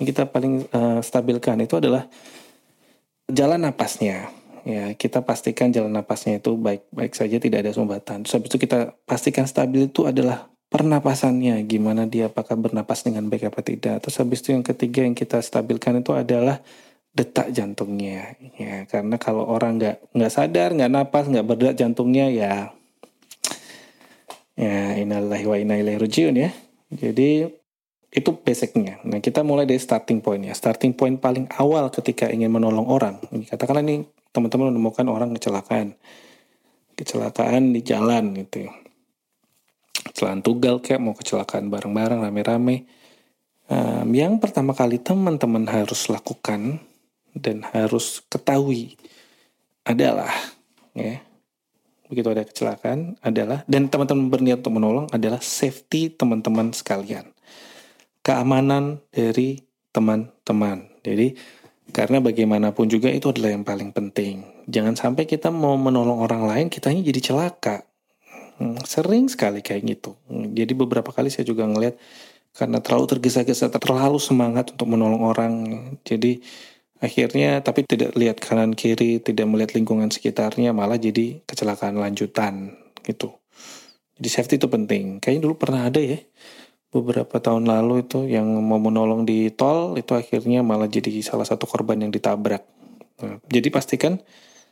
Yang 0.01 0.05
kita 0.15 0.23
paling 0.31 0.65
uh, 0.71 1.03
stabilkan 1.05 1.61
itu 1.61 1.77
adalah 1.77 2.07
jalan 3.29 3.61
napasnya. 3.61 4.31
Ya 4.65 4.97
kita 4.97 5.21
pastikan 5.21 5.69
jalan 5.75 5.93
napasnya 5.93 6.41
itu 6.41 6.57
baik 6.57 6.89
baik 6.89 7.13
saja 7.13 7.37
tidak 7.37 7.69
ada 7.69 7.73
sumbatan. 7.75 8.25
Terus 8.25 8.49
itu 8.49 8.57
kita 8.57 8.97
pastikan 9.05 9.45
stabil 9.45 9.93
itu 9.93 10.09
adalah 10.09 10.49
pernapasannya. 10.73 11.61
Gimana 11.69 12.09
dia 12.09 12.33
apakah 12.33 12.57
bernapas 12.57 13.05
dengan 13.05 13.29
baik 13.29 13.53
apa 13.53 13.61
tidak. 13.61 14.01
Terus 14.07 14.17
habis 14.23 14.41
itu 14.41 14.57
yang 14.57 14.65
ketiga 14.65 15.05
yang 15.05 15.13
kita 15.13 15.43
stabilkan 15.45 16.01
itu 16.01 16.17
adalah 16.17 16.65
detak 17.15 17.55
jantungnya 17.55 18.35
ya. 18.59 18.85
Karena 18.91 19.17
kalau 19.23 19.47
orang 19.47 19.79
nggak 19.79 20.13
nggak 20.13 20.33
sadar 20.35 20.75
nggak 20.75 20.91
napas 20.91 21.31
nggak 21.31 21.47
berdetak 21.47 21.79
jantungnya 21.79 22.27
ya 22.29 22.55
ya 24.59 24.99
innalillahi 24.99 25.47
wa 25.47 25.57
inna 25.57 25.79
rajiun 25.79 26.35
ya. 26.35 26.51
Jadi 26.91 27.47
itu 28.15 28.31
basicnya. 28.31 29.03
Nah 29.03 29.19
kita 29.19 29.43
mulai 29.43 29.67
dari 29.67 29.79
starting 29.79 30.23
point 30.23 30.43
ya. 30.43 30.55
Starting 30.55 30.95
point 30.95 31.19
paling 31.19 31.51
awal 31.59 31.91
ketika 31.91 32.31
ingin 32.31 32.51
menolong 32.51 32.87
orang. 32.87 33.19
Katakanlah 33.51 33.83
ini 33.83 34.07
teman-teman 34.31 34.71
menemukan 34.71 35.07
orang 35.11 35.35
kecelakaan. 35.35 35.99
Kecelakaan 36.95 37.75
di 37.75 37.83
jalan 37.83 38.39
gitu. 38.39 38.71
Kecelakaan 40.15 40.47
tugal 40.47 40.79
kayak 40.79 41.03
mau 41.03 41.15
kecelakaan 41.19 41.67
bareng-bareng 41.75 42.23
rame-rame. 42.23 42.87
Um, 43.67 44.15
yang 44.15 44.39
pertama 44.39 44.77
kali 44.79 45.03
teman-teman 45.03 45.67
harus 45.67 46.07
lakukan 46.07 46.79
dan 47.35 47.67
harus 47.75 48.23
ketahui 48.31 48.95
adalah 49.85 50.33
ya 50.97 51.21
begitu 52.09 52.29
ada 52.31 52.47
kecelakaan 52.47 53.19
adalah 53.21 53.67
dan 53.67 53.91
teman-teman 53.91 54.31
berniat 54.31 54.63
untuk 54.63 54.79
menolong 54.79 55.07
adalah 55.11 55.43
safety 55.43 56.15
teman-teman 56.15 56.71
sekalian. 56.71 57.27
Keamanan 58.25 59.05
dari 59.13 59.61
teman-teman. 59.93 60.89
Jadi 61.05 61.37
karena 61.93 62.19
bagaimanapun 62.19 62.89
juga 62.89 63.13
itu 63.13 63.29
adalah 63.29 63.53
yang 63.53 63.67
paling 63.67 63.93
penting. 63.93 64.43
Jangan 64.65 64.97
sampai 64.97 65.29
kita 65.29 65.53
mau 65.53 65.77
menolong 65.77 66.25
orang 66.25 66.49
lain 66.49 66.67
kitanya 66.73 67.05
jadi 67.05 67.21
celaka. 67.21 67.85
Hmm, 68.57 68.79
sering 68.87 69.29
sekali 69.29 69.61
kayak 69.61 69.83
gitu. 69.85 70.17
Jadi 70.31 70.73
beberapa 70.73 71.11
kali 71.11 71.29
saya 71.29 71.45
juga 71.45 71.67
ngeliat 71.67 71.99
karena 72.55 72.79
terlalu 72.79 73.19
tergesa-gesa 73.19 73.67
terlalu 73.69 74.23
semangat 74.23 74.73
untuk 74.73 74.87
menolong 74.87 75.23
orang. 75.27 75.53
Jadi 76.07 76.41
Akhirnya 77.05 77.61
tapi 77.61 77.85
tidak 77.85 78.17
lihat 78.17 78.41
kanan 78.41 78.73
kiri, 78.73 79.21
tidak 79.21 79.45
melihat 79.45 79.77
lingkungan 79.77 80.09
sekitarnya, 80.09 80.73
malah 80.73 80.97
jadi 80.97 81.45
kecelakaan 81.45 82.01
lanjutan 82.01 82.81
gitu. 83.05 83.37
Jadi 84.17 84.29
safety 84.33 84.57
itu 84.57 84.73
penting. 84.73 85.21
Kayaknya 85.21 85.43
dulu 85.45 85.55
pernah 85.61 85.85
ada 85.93 86.01
ya 86.01 86.17
beberapa 86.95 87.43
tahun 87.43 87.67
lalu 87.67 88.07
itu 88.07 88.25
yang 88.31 88.47
mau 88.63 88.79
menolong 88.79 89.27
di 89.27 89.51
tol 89.51 89.99
itu 89.99 90.15
akhirnya 90.15 90.63
malah 90.63 90.87
jadi 90.87 91.11
salah 91.21 91.45
satu 91.45 91.67
korban 91.69 91.99
yang 92.01 92.15
ditabrak. 92.15 92.63
Nah, 93.21 93.43
jadi 93.51 93.69
pastikan 93.69 94.23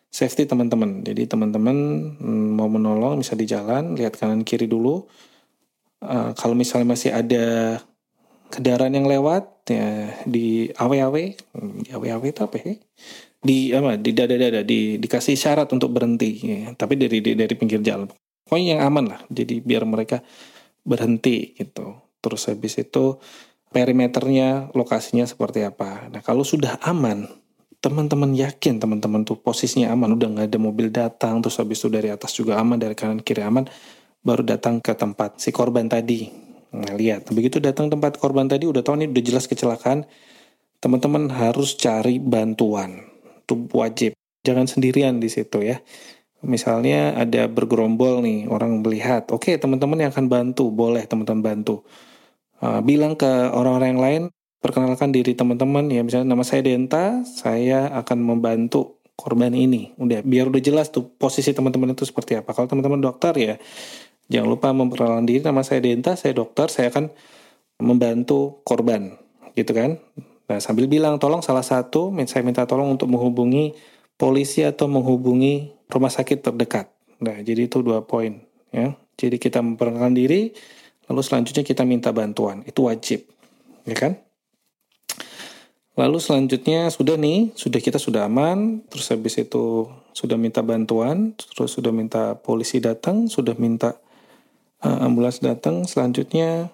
safety 0.07 0.47
teman-teman. 0.47 1.03
Jadi 1.03 1.27
teman-teman 1.27 1.77
mm, 2.17 2.49
mau 2.55 2.71
menolong 2.71 3.21
bisa 3.21 3.35
di 3.35 3.45
jalan, 3.45 3.99
lihat 3.99 4.15
kanan 4.15 4.47
kiri 4.47 4.71
dulu. 4.71 5.05
Uh, 6.03 6.35
kalau 6.35 6.55
misalnya 6.55 6.95
masih 6.95 7.11
ada 7.15 7.79
kendaraan 8.53 8.93
yang 8.93 9.09
lewat 9.09 9.65
ya 9.73 10.13
di 10.29 10.69
awe-awe 10.77 11.25
di 11.83 11.89
awe-awe 11.89 12.27
itu 12.29 12.41
apa 12.45 12.57
ya? 12.61 12.77
Di 13.43 13.73
apa 13.73 13.97
di 13.97 14.11
dada-dada 14.13 14.61
di 14.61 15.01
dikasih 15.01 15.35
syarat 15.35 15.73
untuk 15.73 15.91
berhenti 15.91 16.31
ya. 16.45 16.77
tapi 16.77 17.01
dari 17.01 17.19
dari 17.25 17.55
pinggir 17.57 17.81
jalan. 17.81 18.13
Pokoknya 18.45 18.77
yang 18.77 18.83
aman 18.85 19.05
lah 19.17 19.21
jadi 19.33 19.65
biar 19.65 19.89
mereka 19.89 20.21
berhenti 20.85 21.57
gitu. 21.57 21.97
Terus 22.21 22.53
habis 22.53 22.77
itu 22.79 23.19
perimeternya 23.73 24.71
lokasinya 24.77 25.25
seperti 25.25 25.65
apa. 25.65 26.13
Nah 26.13 26.21
kalau 26.21 26.45
sudah 26.45 26.77
aman 26.85 27.27
teman-teman 27.83 28.31
yakin 28.39 28.79
teman-teman 28.79 29.27
tuh 29.27 29.43
posisinya 29.43 29.91
aman 29.91 30.15
udah 30.15 30.29
nggak 30.39 30.47
ada 30.55 30.59
mobil 30.63 30.87
datang 30.87 31.43
terus 31.43 31.59
habis 31.59 31.83
itu 31.83 31.91
dari 31.91 32.15
atas 32.15 32.31
juga 32.31 32.55
aman 32.63 32.79
dari 32.79 32.95
kanan 32.95 33.19
kiri 33.19 33.43
aman 33.43 33.67
baru 34.23 34.47
datang 34.47 34.79
ke 34.79 34.95
tempat 34.95 35.43
si 35.43 35.51
korban 35.51 35.91
tadi 35.91 36.31
Nah, 36.73 36.93
lihat, 36.97 37.29
begitu 37.29 37.61
datang 37.61 37.93
tempat 37.93 38.17
korban 38.17 38.49
tadi 38.49 38.65
udah 38.65 38.81
tahu 38.81 39.05
nih 39.05 39.09
udah 39.13 39.23
jelas 39.23 39.45
kecelakaan, 39.45 40.09
teman-teman 40.81 41.29
harus 41.29 41.77
cari 41.77 42.17
bantuan. 42.17 43.05
Itu 43.45 43.69
wajib. 43.77 44.17
Jangan 44.43 44.67
sendirian 44.67 45.21
di 45.21 45.29
situ 45.29 45.63
ya. 45.63 45.79
Misalnya 46.43 47.15
ada 47.15 47.47
bergerombol 47.47 48.25
nih, 48.27 48.51
orang 48.51 48.83
melihat, 48.83 49.31
oke 49.31 49.55
teman-teman 49.61 50.03
yang 50.03 50.11
akan 50.11 50.27
bantu, 50.27 50.75
boleh 50.75 51.07
teman-teman 51.07 51.45
bantu. 51.45 51.87
Uh, 52.59 52.83
bilang 52.83 53.15
ke 53.15 53.31
orang-orang 53.31 53.89
yang 53.95 54.03
lain, 54.03 54.23
perkenalkan 54.59 55.15
diri 55.15 55.39
teman-teman 55.39 55.87
ya, 55.87 56.03
misalnya 56.03 56.35
nama 56.35 56.43
saya 56.43 56.67
Denta, 56.67 57.23
saya 57.23 57.95
akan 57.95 58.19
membantu 58.27 59.03
korban 59.15 59.55
ini. 59.55 59.95
Udah, 60.03 60.27
biar 60.27 60.51
udah 60.51 60.59
jelas 60.59 60.91
tuh 60.91 61.15
posisi 61.15 61.55
teman-teman 61.55 61.95
itu 61.95 62.03
seperti 62.03 62.35
apa. 62.35 62.51
Kalau 62.51 62.67
teman-teman 62.67 62.99
dokter 62.99 63.35
ya, 63.39 63.55
Jangan 64.33 64.49
lupa 64.49 64.73
memperkenalkan 64.73 65.29
diri, 65.29 65.45
nama 65.45 65.61
saya 65.61 65.85
Denta, 65.85 66.17
saya 66.17 66.33
dokter, 66.33 66.73
saya 66.73 66.89
akan 66.89 67.13
membantu 67.85 68.65
korban, 68.65 69.13
gitu 69.53 69.77
kan. 69.77 70.01
Nah, 70.49 70.57
sambil 70.57 70.89
bilang, 70.89 71.21
tolong 71.21 71.45
salah 71.45 71.61
satu, 71.61 72.09
saya 72.25 72.41
minta 72.41 72.65
tolong 72.65 72.97
untuk 72.97 73.13
menghubungi 73.13 73.77
polisi 74.17 74.65
atau 74.65 74.89
menghubungi 74.89 75.77
rumah 75.93 76.09
sakit 76.09 76.41
terdekat. 76.41 76.89
Nah, 77.21 77.45
jadi 77.45 77.69
itu 77.69 77.85
dua 77.85 78.09
poin. 78.09 78.41
ya. 78.73 78.97
Jadi 79.21 79.37
kita 79.37 79.61
memperkenalkan 79.61 80.17
diri, 80.17 80.51
lalu 81.13 81.21
selanjutnya 81.21 81.63
kita 81.63 81.85
minta 81.85 82.11
bantuan. 82.11 82.65
Itu 82.65 82.89
wajib, 82.89 83.29
ya 83.85 83.95
kan? 83.95 84.17
Lalu 85.93 86.19
selanjutnya 86.25 86.89
sudah 86.89 87.21
nih, 87.21 87.53
sudah 87.53 87.77
kita 87.77 88.01
sudah 88.01 88.25
aman, 88.25 88.81
terus 88.89 89.13
habis 89.13 89.37
itu 89.37 89.93
sudah 90.17 90.41
minta 90.41 90.65
bantuan, 90.65 91.37
terus 91.37 91.77
sudah 91.77 91.93
minta 91.93 92.33
polisi 92.41 92.81
datang, 92.81 93.29
sudah 93.29 93.53
minta 93.61 94.01
uh, 94.83 95.07
ambulans 95.07 95.39
datang 95.39 95.87
selanjutnya 95.87 96.71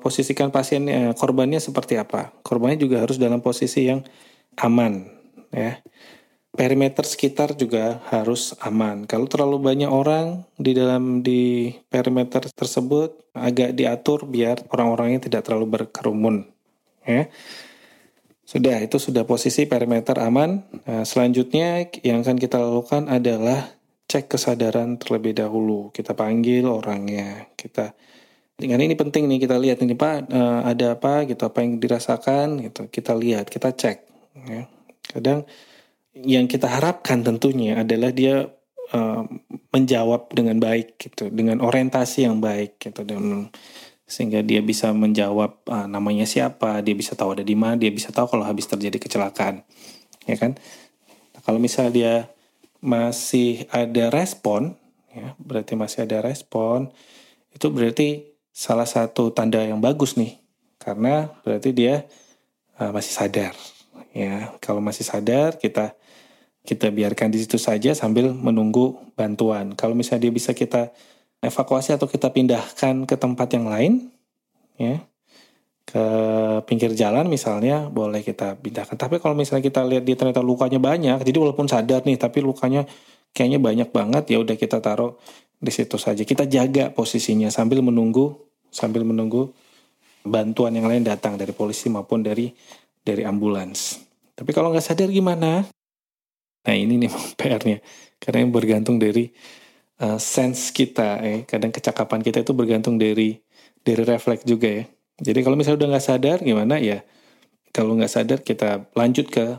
posisikan 0.00 0.48
pasien 0.48 0.88
uh, 0.88 1.12
korbannya 1.12 1.60
seperti 1.60 2.00
apa? 2.00 2.32
Korbannya 2.40 2.80
juga 2.80 3.04
harus 3.04 3.20
dalam 3.20 3.40
posisi 3.44 3.88
yang 3.88 4.04
aman 4.60 5.08
ya. 5.52 5.80
Perimeter 6.48 7.04
sekitar 7.06 7.54
juga 7.54 8.02
harus 8.10 8.56
aman. 8.64 9.06
Kalau 9.06 9.30
terlalu 9.30 9.62
banyak 9.62 9.86
orang 9.92 10.42
di 10.58 10.72
dalam 10.74 11.22
di 11.22 11.70
perimeter 11.86 12.50
tersebut 12.50 13.14
agak 13.36 13.78
diatur 13.78 14.26
biar 14.26 14.66
orang-orangnya 14.72 15.30
tidak 15.30 15.46
terlalu 15.46 15.78
berkerumun 15.78 16.48
ya. 17.06 17.30
Sudah 18.48 18.80
itu 18.80 18.96
sudah 18.96 19.28
posisi 19.28 19.68
perimeter 19.68 20.16
aman. 20.18 20.64
Nah, 20.88 21.04
selanjutnya 21.04 21.84
yang 22.00 22.24
akan 22.24 22.40
kita 22.40 22.56
lakukan 22.56 23.06
adalah 23.12 23.77
cek 24.08 24.32
kesadaran 24.32 24.96
terlebih 24.96 25.36
dahulu. 25.36 25.92
Kita 25.92 26.16
panggil 26.16 26.64
orangnya, 26.64 27.52
kita 27.54 27.92
dengan 28.58 28.82
ini 28.82 28.98
penting 28.98 29.30
nih 29.30 29.38
kita 29.46 29.54
lihat 29.54 29.78
ini 29.86 29.94
Pak 29.94 30.34
uh, 30.34 30.60
ada 30.66 30.98
apa? 30.98 31.22
Gitu 31.28 31.38
apa 31.44 31.62
yang 31.62 31.78
dirasakan? 31.78 32.58
Gitu 32.64 32.90
kita 32.90 33.14
lihat 33.14 33.46
kita 33.52 33.70
cek 33.70 33.98
ya. 34.48 34.66
kadang 35.14 35.46
yang 36.18 36.50
kita 36.50 36.66
harapkan 36.66 37.22
tentunya 37.22 37.78
adalah 37.78 38.10
dia 38.10 38.50
uh, 38.90 39.22
menjawab 39.70 40.34
dengan 40.34 40.58
baik 40.58 40.98
gitu 40.98 41.30
dengan 41.30 41.62
orientasi 41.62 42.26
yang 42.26 42.42
baik 42.42 42.82
gitu 42.82 43.06
dan 43.06 43.52
sehingga 44.08 44.40
dia 44.40 44.64
bisa 44.64 44.90
menjawab 44.90 45.62
uh, 45.68 45.86
namanya 45.86 46.26
siapa? 46.26 46.80
Dia 46.82 46.96
bisa 46.98 47.14
tahu 47.14 47.38
ada 47.38 47.44
di 47.46 47.54
mana 47.54 47.78
dia 47.78 47.92
bisa 47.94 48.10
tahu 48.10 48.26
kalau 48.26 48.42
habis 48.42 48.66
terjadi 48.66 48.98
kecelakaan 48.98 49.62
ya 50.26 50.34
kan? 50.34 50.58
Nah, 51.36 51.40
kalau 51.46 51.62
misalnya 51.62 51.92
dia 51.94 52.14
masih 52.78 53.66
ada 53.74 54.10
respon 54.10 54.78
ya 55.10 55.34
berarti 55.40 55.74
masih 55.74 56.06
ada 56.06 56.22
respon 56.22 56.92
itu 57.50 57.66
berarti 57.72 58.28
salah 58.54 58.86
satu 58.86 59.30
tanda 59.30 59.62
yang 59.62 59.82
bagus 59.82 60.14
nih 60.14 60.38
karena 60.78 61.30
berarti 61.42 61.70
dia 61.74 62.06
uh, 62.78 62.90
masih 62.94 63.12
sadar 63.12 63.54
ya. 64.14 64.54
Kalau 64.58 64.82
masih 64.82 65.04
sadar 65.04 65.58
kita 65.58 65.94
kita 66.66 66.92
biarkan 66.92 67.32
di 67.32 67.40
situ 67.40 67.56
saja 67.56 67.96
sambil 67.96 68.34
menunggu 68.34 68.98
bantuan. 69.16 69.72
Kalau 69.72 69.96
misalnya 69.96 70.28
dia 70.28 70.34
bisa 70.34 70.52
kita 70.52 70.92
evakuasi 71.40 71.96
atau 71.96 72.10
kita 72.10 72.28
pindahkan 72.34 73.06
ke 73.06 73.14
tempat 73.14 73.48
yang 73.54 73.70
lain 73.70 74.10
ya 74.74 75.02
ke 75.88 76.04
pinggir 76.68 76.92
jalan 76.92 77.32
misalnya 77.32 77.88
boleh 77.88 78.20
kita 78.20 78.60
pindahkan 78.60 79.00
tapi 79.00 79.16
kalau 79.24 79.32
misalnya 79.32 79.64
kita 79.64 79.88
lihat 79.88 80.04
dia 80.04 80.20
ternyata 80.20 80.44
lukanya 80.44 80.76
banyak 80.76 81.24
jadi 81.24 81.38
walaupun 81.40 81.64
sadar 81.64 82.04
nih 82.04 82.20
tapi 82.20 82.44
lukanya 82.44 82.84
kayaknya 83.32 83.56
banyak 83.56 83.88
banget 83.88 84.36
ya 84.36 84.44
udah 84.44 84.56
kita 84.60 84.84
taruh 84.84 85.16
di 85.56 85.72
situ 85.72 85.96
saja 85.96 86.20
kita 86.28 86.44
jaga 86.44 86.92
posisinya 86.92 87.48
sambil 87.48 87.80
menunggu 87.80 88.36
sambil 88.68 89.00
menunggu 89.08 89.48
bantuan 90.28 90.76
yang 90.76 90.86
lain 90.86 91.02
datang 91.02 91.40
dari 91.40 91.56
polisi 91.56 91.88
maupun 91.88 92.20
dari 92.20 92.52
dari 93.02 93.24
ambulans. 93.24 94.04
Tapi 94.36 94.50
kalau 94.52 94.70
nggak 94.70 94.84
sadar 94.84 95.08
gimana? 95.08 95.64
Nah 96.68 96.74
ini 96.76 97.00
nih 97.00 97.10
PR-nya. 97.40 97.80
Karena 98.20 98.44
yang 98.44 98.52
bergantung 98.52 99.00
dari 99.00 99.30
uh, 100.04 100.20
sense 100.20 100.74
kita, 100.74 101.22
eh. 101.24 101.40
kadang 101.48 101.72
kecakapan 101.72 102.20
kita 102.20 102.44
itu 102.44 102.52
bergantung 102.52 103.00
dari 103.00 103.40
dari 103.80 104.02
refleks 104.04 104.44
juga 104.44 104.68
ya. 104.68 104.84
Jadi 105.18 105.42
kalau 105.42 105.58
misalnya 105.58 105.84
udah 105.84 105.90
nggak 105.94 106.06
sadar 106.06 106.38
gimana 106.42 106.78
ya? 106.78 107.02
Kalau 107.74 107.98
nggak 107.98 108.12
sadar 108.12 108.38
kita 108.46 108.86
lanjut 108.94 109.26
ke 109.30 109.58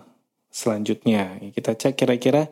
selanjutnya. 0.50 1.38
Kita 1.52 1.76
cek 1.76 2.00
kira-kira 2.00 2.48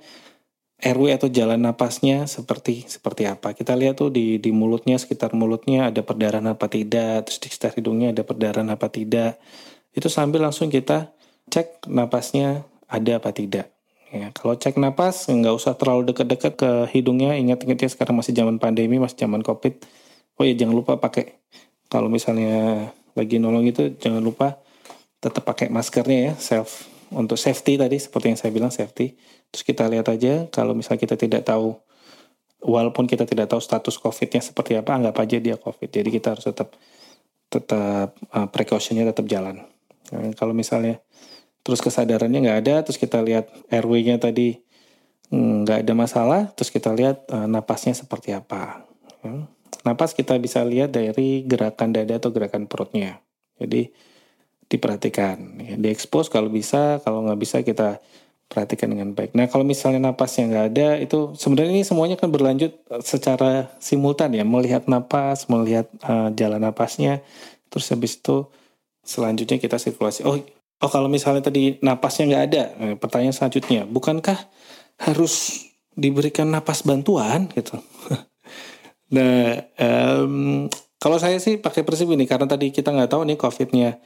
RW 0.77 1.09
atau 1.17 1.25
jalan 1.33 1.57
napasnya 1.57 2.29
seperti 2.29 2.85
seperti 2.85 3.25
apa. 3.25 3.57
Kita 3.57 3.73
lihat 3.73 3.97
tuh 3.97 4.13
di 4.13 4.37
di 4.37 4.53
mulutnya 4.53 5.01
sekitar 5.01 5.33
mulutnya 5.33 5.89
ada 5.89 6.05
perdarahan 6.05 6.53
apa 6.53 6.69
tidak, 6.69 7.25
terus 7.25 7.41
di 7.41 7.47
sekitar 7.49 7.73
hidungnya 7.73 8.13
ada 8.13 8.21
perdarahan 8.21 8.69
apa 8.69 8.85
tidak. 8.93 9.41
Itu 9.97 10.11
sambil 10.13 10.45
langsung 10.45 10.69
kita 10.69 11.09
cek 11.49 11.89
napasnya 11.89 12.61
ada 12.85 13.17
apa 13.17 13.33
tidak. 13.33 13.73
Ya, 14.13 14.31
kalau 14.31 14.55
cek 14.55 14.79
napas 14.79 15.27
nggak 15.27 15.51
usah 15.51 15.73
terlalu 15.75 16.13
dekat-dekat 16.13 16.53
ke 16.55 16.71
hidungnya. 16.93 17.33
Ingat-ingat 17.35 17.77
ya 17.81 17.89
sekarang 17.89 18.15
masih 18.21 18.37
zaman 18.37 18.61
pandemi, 18.61 19.01
masih 19.01 19.25
zaman 19.25 19.41
covid. 19.41 19.81
Oh 20.37 20.45
ya 20.45 20.53
jangan 20.53 20.75
lupa 20.77 21.01
pakai 21.01 21.41
kalau 21.89 22.07
misalnya 22.11 22.91
lagi 23.17 23.41
nolong 23.41 23.65
itu 23.65 23.97
jangan 23.97 24.21
lupa 24.21 24.61
tetap 25.17 25.41
pakai 25.41 25.73
maskernya 25.73 26.31
ya 26.31 26.33
self 26.37 26.85
untuk 27.11 27.39
safety 27.39 27.79
tadi 27.79 27.97
seperti 27.97 28.25
yang 28.29 28.39
saya 28.39 28.51
bilang 28.53 28.71
safety. 28.71 29.17
Terus 29.49 29.63
kita 29.63 29.87
lihat 29.89 30.11
aja 30.11 30.45
kalau 30.51 30.75
misalnya 30.77 31.01
kita 31.01 31.15
tidak 31.17 31.47
tahu 31.47 31.73
walaupun 32.61 33.07
kita 33.07 33.23
tidak 33.23 33.47
tahu 33.47 33.61
status 33.63 33.95
COVID-nya 34.01 34.41
seperti 34.43 34.75
apa, 34.75 34.97
anggap 34.97 35.15
aja 35.23 35.37
dia 35.39 35.55
COVID. 35.55 35.89
Jadi 35.89 36.09
kita 36.11 36.35
harus 36.35 36.45
tetap 36.45 36.75
tetap 37.47 38.11
uh, 38.35 38.47
precautionnya 38.51 39.07
tetap 39.07 39.23
jalan. 39.31 39.63
Nah, 40.11 40.31
kalau 40.35 40.51
misalnya 40.51 40.99
terus 41.63 41.79
kesadarannya 41.79 42.43
nggak 42.43 42.59
ada, 42.67 42.75
terus 42.83 42.99
kita 42.99 43.23
lihat 43.23 43.47
RW-nya 43.71 44.19
tadi 44.19 44.59
hmm, 45.31 45.63
nggak 45.63 45.87
ada 45.87 45.93
masalah, 45.95 46.41
terus 46.55 46.71
kita 46.71 46.91
lihat 46.91 47.23
uh, 47.31 47.47
napasnya 47.47 47.95
seperti 47.95 48.35
apa. 48.35 48.83
Hmm. 49.23 49.47
Napas 49.83 50.17
kita 50.17 50.35
bisa 50.37 50.63
lihat 50.67 50.93
dari 50.93 51.43
gerakan 51.47 51.95
dada 51.95 52.19
atau 52.19 52.31
gerakan 52.33 52.67
perutnya. 52.67 53.23
Jadi 53.57 53.89
diperhatikan, 54.67 55.63
ya, 55.63 55.75
diekspos 55.79 56.27
kalau 56.27 56.51
bisa, 56.51 56.99
kalau 57.01 57.23
nggak 57.23 57.39
bisa 57.39 57.57
kita 57.63 58.03
perhatikan 58.47 58.91
dengan 58.91 59.11
baik. 59.11 59.35
Nah 59.35 59.47
kalau 59.51 59.67
misalnya 59.67 60.11
napasnya 60.11 60.47
nggak 60.47 60.65
ada, 60.75 60.87
itu 60.99 61.35
sebenarnya 61.35 61.71
ini 61.71 61.83
semuanya 61.83 62.15
kan 62.15 62.31
berlanjut 62.31 62.75
eh, 62.91 63.03
secara 63.03 63.71
simultan 63.79 64.35
ya, 64.35 64.47
melihat 64.47 64.87
napas, 64.87 65.51
melihat 65.51 65.87
uh, 66.07 66.31
jalan 66.35 66.63
napasnya, 66.63 67.23
terus 67.67 67.87
habis 67.91 68.19
itu 68.19 68.47
selanjutnya 69.03 69.59
kita 69.59 69.79
sirkulasi. 69.79 70.23
Oh, 70.23 70.39
oh 70.83 70.89
kalau 70.91 71.11
misalnya 71.11 71.47
tadi 71.47 71.79
napasnya 71.83 72.23
nggak 72.27 72.43
ada, 72.51 72.63
eh, 72.83 72.95
pertanyaan 72.95 73.35
selanjutnya, 73.35 73.83
bukankah 73.87 74.39
harus 74.99 75.67
diberikan 75.95 76.47
napas 76.47 76.83
bantuan 76.87 77.51
gitu? 77.51 77.79
nah, 79.13 79.63
um, 79.77 80.67
kalau 80.97 81.17
saya 81.21 81.37
sih 81.37 81.61
pakai 81.61 81.85
prinsip 81.85 82.09
ini 82.09 82.25
karena 82.25 82.49
tadi 82.49 82.73
kita 82.73 82.89
nggak 82.89 83.11
tahu 83.13 83.21
nih 83.29 83.37
COVID-nya 83.37 84.01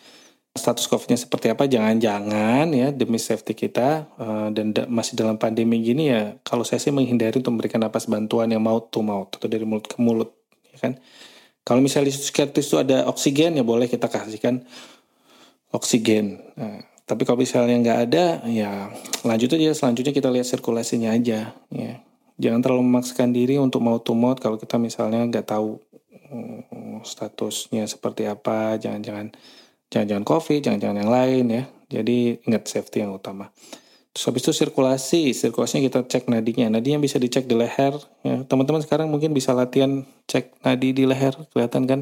status 0.52 0.92
COVID-nya 0.92 1.16
seperti 1.16 1.48
apa, 1.48 1.64
jangan-jangan 1.64 2.68
ya 2.76 2.92
demi 2.92 3.16
safety 3.16 3.56
kita 3.56 4.12
uh, 4.20 4.52
dan 4.52 4.76
da 4.76 4.84
masih 4.84 5.16
dalam 5.16 5.40
pandemi 5.40 5.80
gini 5.80 6.12
ya, 6.12 6.36
kalau 6.44 6.68
saya 6.68 6.84
sih 6.84 6.92
menghindari 6.92 7.40
untuk 7.40 7.56
memberikan 7.56 7.80
napas 7.80 8.04
bantuan 8.12 8.52
yang 8.52 8.60
maut 8.60 8.92
to 8.92 9.00
maut 9.00 9.32
atau 9.32 9.48
dari 9.48 9.64
mulut 9.64 9.88
ke 9.88 9.96
mulut, 10.04 10.36
ya 10.76 10.78
kan? 10.84 11.00
Kalau 11.64 11.80
misalnya 11.80 12.12
di 12.12 12.20
sekitar 12.20 12.52
itu 12.52 12.76
ada 12.76 13.08
oksigen 13.08 13.56
ya 13.56 13.64
boleh 13.64 13.88
kita 13.88 14.12
kasihkan 14.12 14.66
oksigen. 15.72 16.44
Nah, 16.60 16.84
tapi 17.08 17.24
kalau 17.24 17.40
misalnya 17.40 17.80
nggak 17.80 18.00
ada, 18.12 18.26
ya 18.52 18.92
lanjut 19.24 19.56
aja 19.56 19.72
selanjutnya 19.72 20.12
kita 20.12 20.28
lihat 20.28 20.52
sirkulasinya 20.52 21.16
aja, 21.16 21.56
ya. 21.72 21.94
Jangan 22.42 22.66
terlalu 22.66 22.84
memaksakan 22.90 23.30
diri 23.30 23.62
untuk 23.62 23.86
maut 23.86 24.02
to 24.02 24.18
maut 24.18 24.42
kalau 24.42 24.58
kita 24.58 24.82
misalnya 24.82 25.22
nggak 25.30 25.46
tahu 25.46 25.78
um, 26.34 27.06
statusnya 27.06 27.86
seperti 27.86 28.26
apa, 28.26 28.82
jangan-jangan 28.82 29.30
jangan-jangan 29.94 30.26
COVID, 30.26 30.60
jangan-jangan 30.66 30.98
yang 31.06 31.12
lain 31.14 31.46
ya. 31.54 31.64
Jadi 31.92 32.42
ingat 32.50 32.66
safety 32.66 33.06
yang 33.06 33.14
utama. 33.14 33.54
Terus 34.12 34.28
habis 34.28 34.44
itu 34.44 34.52
sirkulasi, 34.52 35.32
sirkulasinya 35.32 35.88
kita 35.88 36.00
cek 36.04 36.28
nadinya. 36.28 36.68
Nadinya 36.68 37.00
bisa 37.00 37.16
dicek 37.16 37.48
di 37.48 37.56
leher. 37.56 37.96
Ya. 38.28 38.44
Teman-teman 38.44 38.84
sekarang 38.84 39.08
mungkin 39.08 39.32
bisa 39.32 39.56
latihan 39.56 40.04
cek 40.28 40.66
nadi 40.68 40.92
di 40.92 41.08
leher, 41.08 41.36
kelihatan 41.52 41.88
kan? 41.88 42.02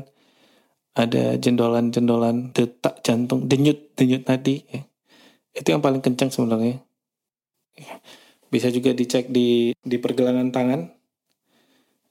Ada 0.97 1.37
jendolan-jendolan 1.37 2.49
detak 2.53 3.05
jantung, 3.05 3.45
denyut-denyut 3.45 4.25
nadi. 4.25 4.65
Ya. 4.73 4.81
Itu 5.53 5.69
yang 5.69 5.85
paling 5.85 6.01
kencang 6.01 6.33
sebenarnya. 6.33 6.81
Bisa 8.49 8.73
juga 8.73 8.91
dicek 8.93 9.29
di 9.29 9.73
di 9.77 9.97
pergelangan 10.01 10.49
tangan, 10.49 10.81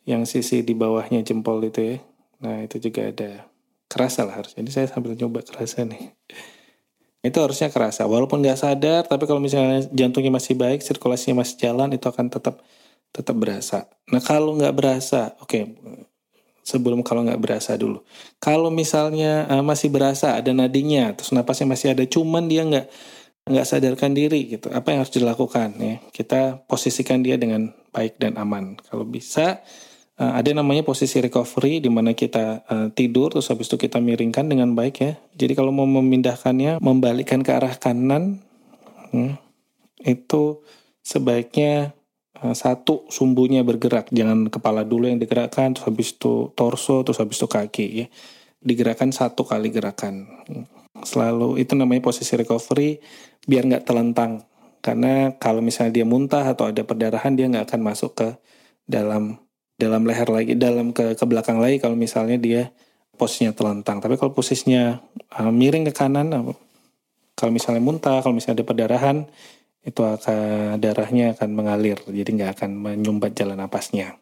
yang 0.09 0.24
sisi 0.24 0.64
di 0.64 0.72
bawahnya 0.72 1.20
jempol 1.20 1.61
itu 1.61 1.94
ya. 1.94 1.96
Nah 2.40 2.64
itu 2.64 2.81
juga 2.81 3.12
ada 3.12 3.44
kerasa 3.92 4.24
lah 4.24 4.40
harus. 4.40 4.57
Jadi 4.57 4.70
saya 4.72 4.87
sambil 4.88 5.12
nyoba 5.12 5.44
kerasa 5.44 5.85
nih. 5.85 6.16
Itu 7.20 7.44
harusnya 7.44 7.68
kerasa. 7.68 8.09
Walaupun 8.09 8.40
nggak 8.40 8.57
sadar, 8.57 9.03
tapi 9.05 9.29
kalau 9.29 9.42
misalnya 9.42 9.85
jantungnya 9.92 10.33
masih 10.33 10.57
baik, 10.57 10.81
sirkulasinya 10.81 11.44
masih 11.44 11.61
jalan, 11.61 11.92
itu 11.92 12.07
akan 12.09 12.33
tetap 12.33 12.64
tetap 13.12 13.37
berasa. 13.37 13.90
Nah 14.09 14.22
kalau 14.24 14.57
nggak 14.57 14.72
berasa, 14.72 15.37
oke. 15.42 15.51
Okay, 15.51 15.62
sebelum 16.68 17.01
kalau 17.01 17.24
nggak 17.24 17.40
berasa 17.40 17.81
dulu. 17.81 18.05
Kalau 18.37 18.68
misalnya 18.68 19.48
uh, 19.48 19.64
masih 19.64 19.88
berasa, 19.88 20.37
ada 20.37 20.53
nadinya, 20.53 21.16
terus 21.16 21.33
napasnya 21.33 21.64
masih 21.64 21.96
ada, 21.96 22.05
cuman 22.05 22.44
dia 22.44 22.68
nggak 22.68 22.87
nggak 23.48 23.66
sadarkan 23.66 24.12
diri 24.12 24.56
gitu. 24.56 24.68
Apa 24.70 24.92
yang 24.92 25.02
harus 25.02 25.14
dilakukan 25.14 25.74
ya? 25.80 25.96
Kita 26.12 26.62
posisikan 26.68 27.24
dia 27.24 27.40
dengan 27.40 27.72
baik 27.90 28.20
dan 28.20 28.37
aman. 28.37 28.76
Kalau 28.78 29.08
bisa 29.08 29.64
uh, 30.20 30.32
ada 30.37 30.50
namanya 30.52 30.84
posisi 30.84 31.18
recovery 31.22 31.80
di 31.80 31.88
mana 31.88 32.12
kita 32.12 32.62
uh, 32.68 32.88
tidur 32.92 33.32
terus 33.32 33.48
habis 33.48 33.70
itu 33.70 33.80
kita 33.80 34.02
miringkan 34.02 34.50
dengan 34.50 34.74
baik 34.76 34.94
ya. 35.00 35.12
Jadi 35.38 35.52
kalau 35.56 35.72
mau 35.72 35.88
memindahkannya 35.88 36.82
membalikkan 36.82 37.40
ke 37.40 37.50
arah 37.54 37.74
kanan 37.78 38.42
hmm, 39.14 39.38
itu 40.04 40.61
sebaiknya 41.00 41.96
uh, 42.42 42.52
satu 42.52 43.08
sumbunya 43.08 43.64
bergerak, 43.64 44.12
jangan 44.12 44.52
kepala 44.52 44.84
dulu 44.84 45.08
yang 45.08 45.18
digerakkan 45.22 45.72
terus 45.72 45.87
habis 45.88 46.12
itu 46.12 46.52
torso 46.52 47.00
terus 47.06 47.18
habis 47.22 47.38
itu 47.40 47.48
kaki 47.48 47.87
ya. 48.04 48.06
Digerakkan 48.58 49.14
satu 49.14 49.46
kali 49.46 49.70
gerakan. 49.70 50.26
Selalu 51.04 51.61
itu 51.61 51.74
namanya 51.74 52.02
posisi 52.02 52.32
recovery 52.34 52.98
biar 53.44 53.66
nggak 53.66 53.84
telentang 53.87 54.44
karena 54.78 55.34
kalau 55.42 55.58
misalnya 55.58 56.00
dia 56.00 56.06
muntah 56.06 56.46
atau 56.46 56.70
ada 56.70 56.87
perdarahan 56.87 57.34
dia 57.34 57.50
nggak 57.50 57.66
akan 57.66 57.80
masuk 57.82 58.14
ke 58.14 58.28
dalam 58.87 59.42
dalam 59.74 60.06
leher 60.06 60.28
lagi 60.30 60.54
dalam 60.54 60.94
ke 60.94 61.18
ke 61.18 61.24
belakang 61.26 61.58
lagi 61.58 61.82
kalau 61.82 61.98
misalnya 61.98 62.38
dia 62.38 62.70
posisinya 63.18 63.50
telentang 63.50 63.98
tapi 63.98 64.14
kalau 64.14 64.30
posisinya 64.30 65.02
uh, 65.34 65.50
miring 65.50 65.90
ke 65.90 65.92
kanan 65.92 66.30
uh, 66.30 66.54
kalau 67.34 67.50
misalnya 67.50 67.82
muntah 67.82 68.22
kalau 68.22 68.38
misalnya 68.38 68.62
ada 68.62 68.66
perdarahan 68.66 69.26
itu 69.87 70.02
akan 70.04 70.76
darahnya 70.82 71.32
akan 71.38 71.48
mengalir, 71.54 71.98
jadi 72.04 72.28
nggak 72.28 72.50
akan 72.61 72.70
menyumbat 72.76 73.32
jalan 73.38 73.56
napasnya. 73.56 74.20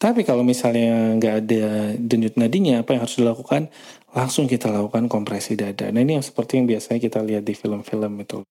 Tapi 0.00 0.24
kalau 0.24 0.40
misalnya 0.40 1.12
nggak 1.20 1.34
ada 1.44 1.64
denyut 2.00 2.34
nadinya, 2.40 2.80
apa 2.80 2.96
yang 2.96 3.04
harus 3.04 3.20
dilakukan? 3.20 3.68
Langsung 4.10 4.50
kita 4.50 4.70
lakukan 4.74 5.06
kompresi 5.06 5.54
dada. 5.54 5.86
Nah 5.94 6.02
ini 6.02 6.18
yang 6.18 6.24
seperti 6.24 6.58
yang 6.58 6.66
biasanya 6.66 6.98
kita 6.98 7.22
lihat 7.22 7.46
di 7.46 7.54
film-film 7.54 8.12
itu. 8.18 8.42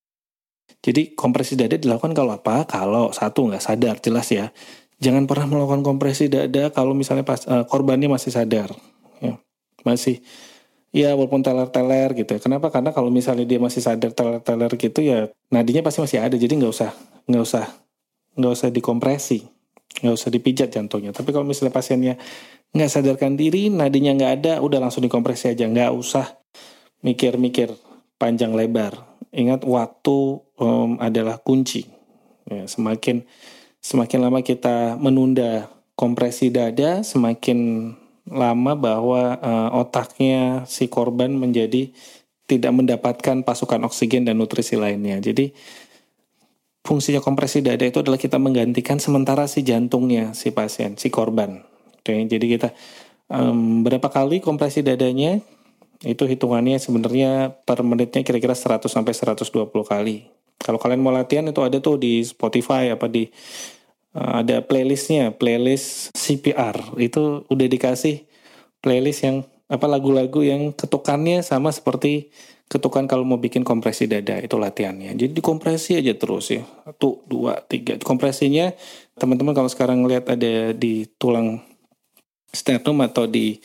Jadi 0.79 1.11
kompresi 1.17 1.59
dada 1.59 1.75
dilakukan 1.75 2.15
kalau 2.15 2.31
apa? 2.39 2.63
Kalau 2.63 3.11
satu 3.11 3.51
nggak 3.51 3.63
sadar, 3.63 3.95
jelas 3.99 4.27
ya. 4.31 4.55
Jangan 4.99 5.27
pernah 5.27 5.47
melakukan 5.47 5.83
kompresi 5.83 6.31
dada 6.31 6.71
kalau 6.71 6.95
misalnya 6.95 7.27
pas 7.27 7.43
uh, 7.47 7.63
korbannya 7.67 8.11
masih 8.11 8.35
sadar, 8.35 8.71
ya. 9.23 9.39
masih 9.87 10.19
ya 10.91 11.15
walaupun 11.15 11.39
teler-teler 11.39 12.15
gitu. 12.19 12.35
Ya. 12.35 12.39
Kenapa? 12.39 12.67
Karena 12.71 12.91
kalau 12.91 13.07
misalnya 13.07 13.47
dia 13.47 13.59
masih 13.59 13.79
sadar 13.79 14.11
teler-teler 14.11 14.71
gitu 14.75 14.99
ya 15.03 15.31
nadinya 15.51 15.83
pasti 15.83 15.99
masih 16.03 16.19
ada. 16.19 16.35
Jadi 16.35 16.51
nggak 16.51 16.71
usah 16.71 16.91
nggak 17.27 17.43
usah 17.43 17.65
nggak 18.39 18.53
usah 18.55 18.69
dikompresi, 18.71 19.43
nggak 20.01 20.15
usah 20.15 20.29
dipijat 20.31 20.69
jantungnya. 20.71 21.11
Tapi 21.11 21.29
kalau 21.31 21.45
misalnya 21.47 21.73
pasiennya 21.73 22.15
nggak 22.75 22.89
sadarkan 22.89 23.33
diri, 23.35 23.67
nadinya 23.73 24.13
nggak 24.15 24.33
ada, 24.41 24.53
udah 24.61 24.79
langsung 24.79 25.03
dikompresi 25.03 25.51
aja, 25.51 25.65
nggak 25.65 25.91
usah 25.93 26.25
mikir-mikir 27.01 27.73
panjang 28.19 28.53
lebar. 28.53 28.95
Ingat 29.31 29.63
waktu 29.63 30.41
um, 30.57 30.97
adalah 30.97 31.39
kunci. 31.39 31.85
Ya, 32.49 32.65
semakin 32.65 33.23
semakin 33.79 34.19
lama 34.25 34.41
kita 34.41 34.97
menunda 34.97 35.69
kompresi 35.93 36.49
dada, 36.49 37.05
semakin 37.05 37.91
lama 38.29 38.73
bahwa 38.77 39.37
uh, 39.41 39.69
otaknya 39.81 40.63
si 40.69 40.85
korban 40.85 41.33
menjadi 41.33 41.89
tidak 42.49 42.73
mendapatkan 42.73 43.45
pasukan 43.45 43.85
oksigen 43.85 44.25
dan 44.25 44.41
nutrisi 44.41 44.73
lainnya. 44.73 45.21
Jadi 45.21 45.53
fungsinya 46.89 47.21
kompresi 47.21 47.61
dada 47.61 47.85
itu 47.85 48.01
adalah 48.01 48.17
kita 48.17 48.41
menggantikan 48.41 48.97
sementara 48.97 49.45
si 49.45 49.61
jantungnya 49.61 50.33
si 50.33 50.49
pasien, 50.49 50.97
si 50.97 51.13
korban. 51.13 51.61
Oke, 52.01 52.17
jadi 52.25 52.41
kita 52.41 52.73
um, 53.29 53.85
berapa 53.85 54.09
kali 54.09 54.41
kompresi 54.41 54.81
dadanya 54.81 55.37
itu 56.01 56.25
hitungannya 56.25 56.81
sebenarnya 56.81 57.53
per 57.61 57.85
menitnya 57.85 58.25
kira-kira 58.25 58.57
100 58.57 58.89
sampai 58.89 59.13
120 59.13 59.69
kali. 59.69 60.25
Kalau 60.57 60.81
kalian 60.81 61.05
mau 61.05 61.13
latihan 61.13 61.45
itu 61.45 61.61
ada 61.61 61.77
tuh 61.77 62.01
di 62.01 62.25
Spotify 62.25 62.89
apa 62.89 63.05
di 63.05 63.29
uh, 64.17 64.41
ada 64.41 64.65
playlistnya, 64.65 65.29
playlist 65.37 66.09
CPR 66.17 66.97
itu 66.97 67.45
udah 67.45 67.67
dikasih 67.69 68.25
playlist 68.81 69.21
yang 69.21 69.45
apa 69.69 69.85
lagu-lagu 69.85 70.41
yang 70.41 70.73
ketukannya 70.73 71.45
sama 71.45 71.69
seperti 71.69 72.33
ketukan 72.69 73.09
kalau 73.09 73.25
mau 73.25 73.41
bikin 73.41 73.65
kompresi 73.65 74.05
dada 74.05 74.37
itu 74.37 74.57
latihannya. 74.57 75.17
Jadi 75.17 75.33
dikompresi 75.33 75.97
aja 75.97 76.13
terus 76.13 76.53
ya. 76.53 76.61
Satu, 76.85 77.21
dua, 77.25 77.61
tiga. 77.65 77.97
Kompresinya 78.01 78.73
teman-teman 79.17 79.57
kalau 79.57 79.69
sekarang 79.69 80.05
lihat 80.05 80.29
ada 80.29 80.73
di 80.73 81.09
tulang 81.17 81.61
sternum 82.53 83.01
atau 83.05 83.29
di 83.29 83.57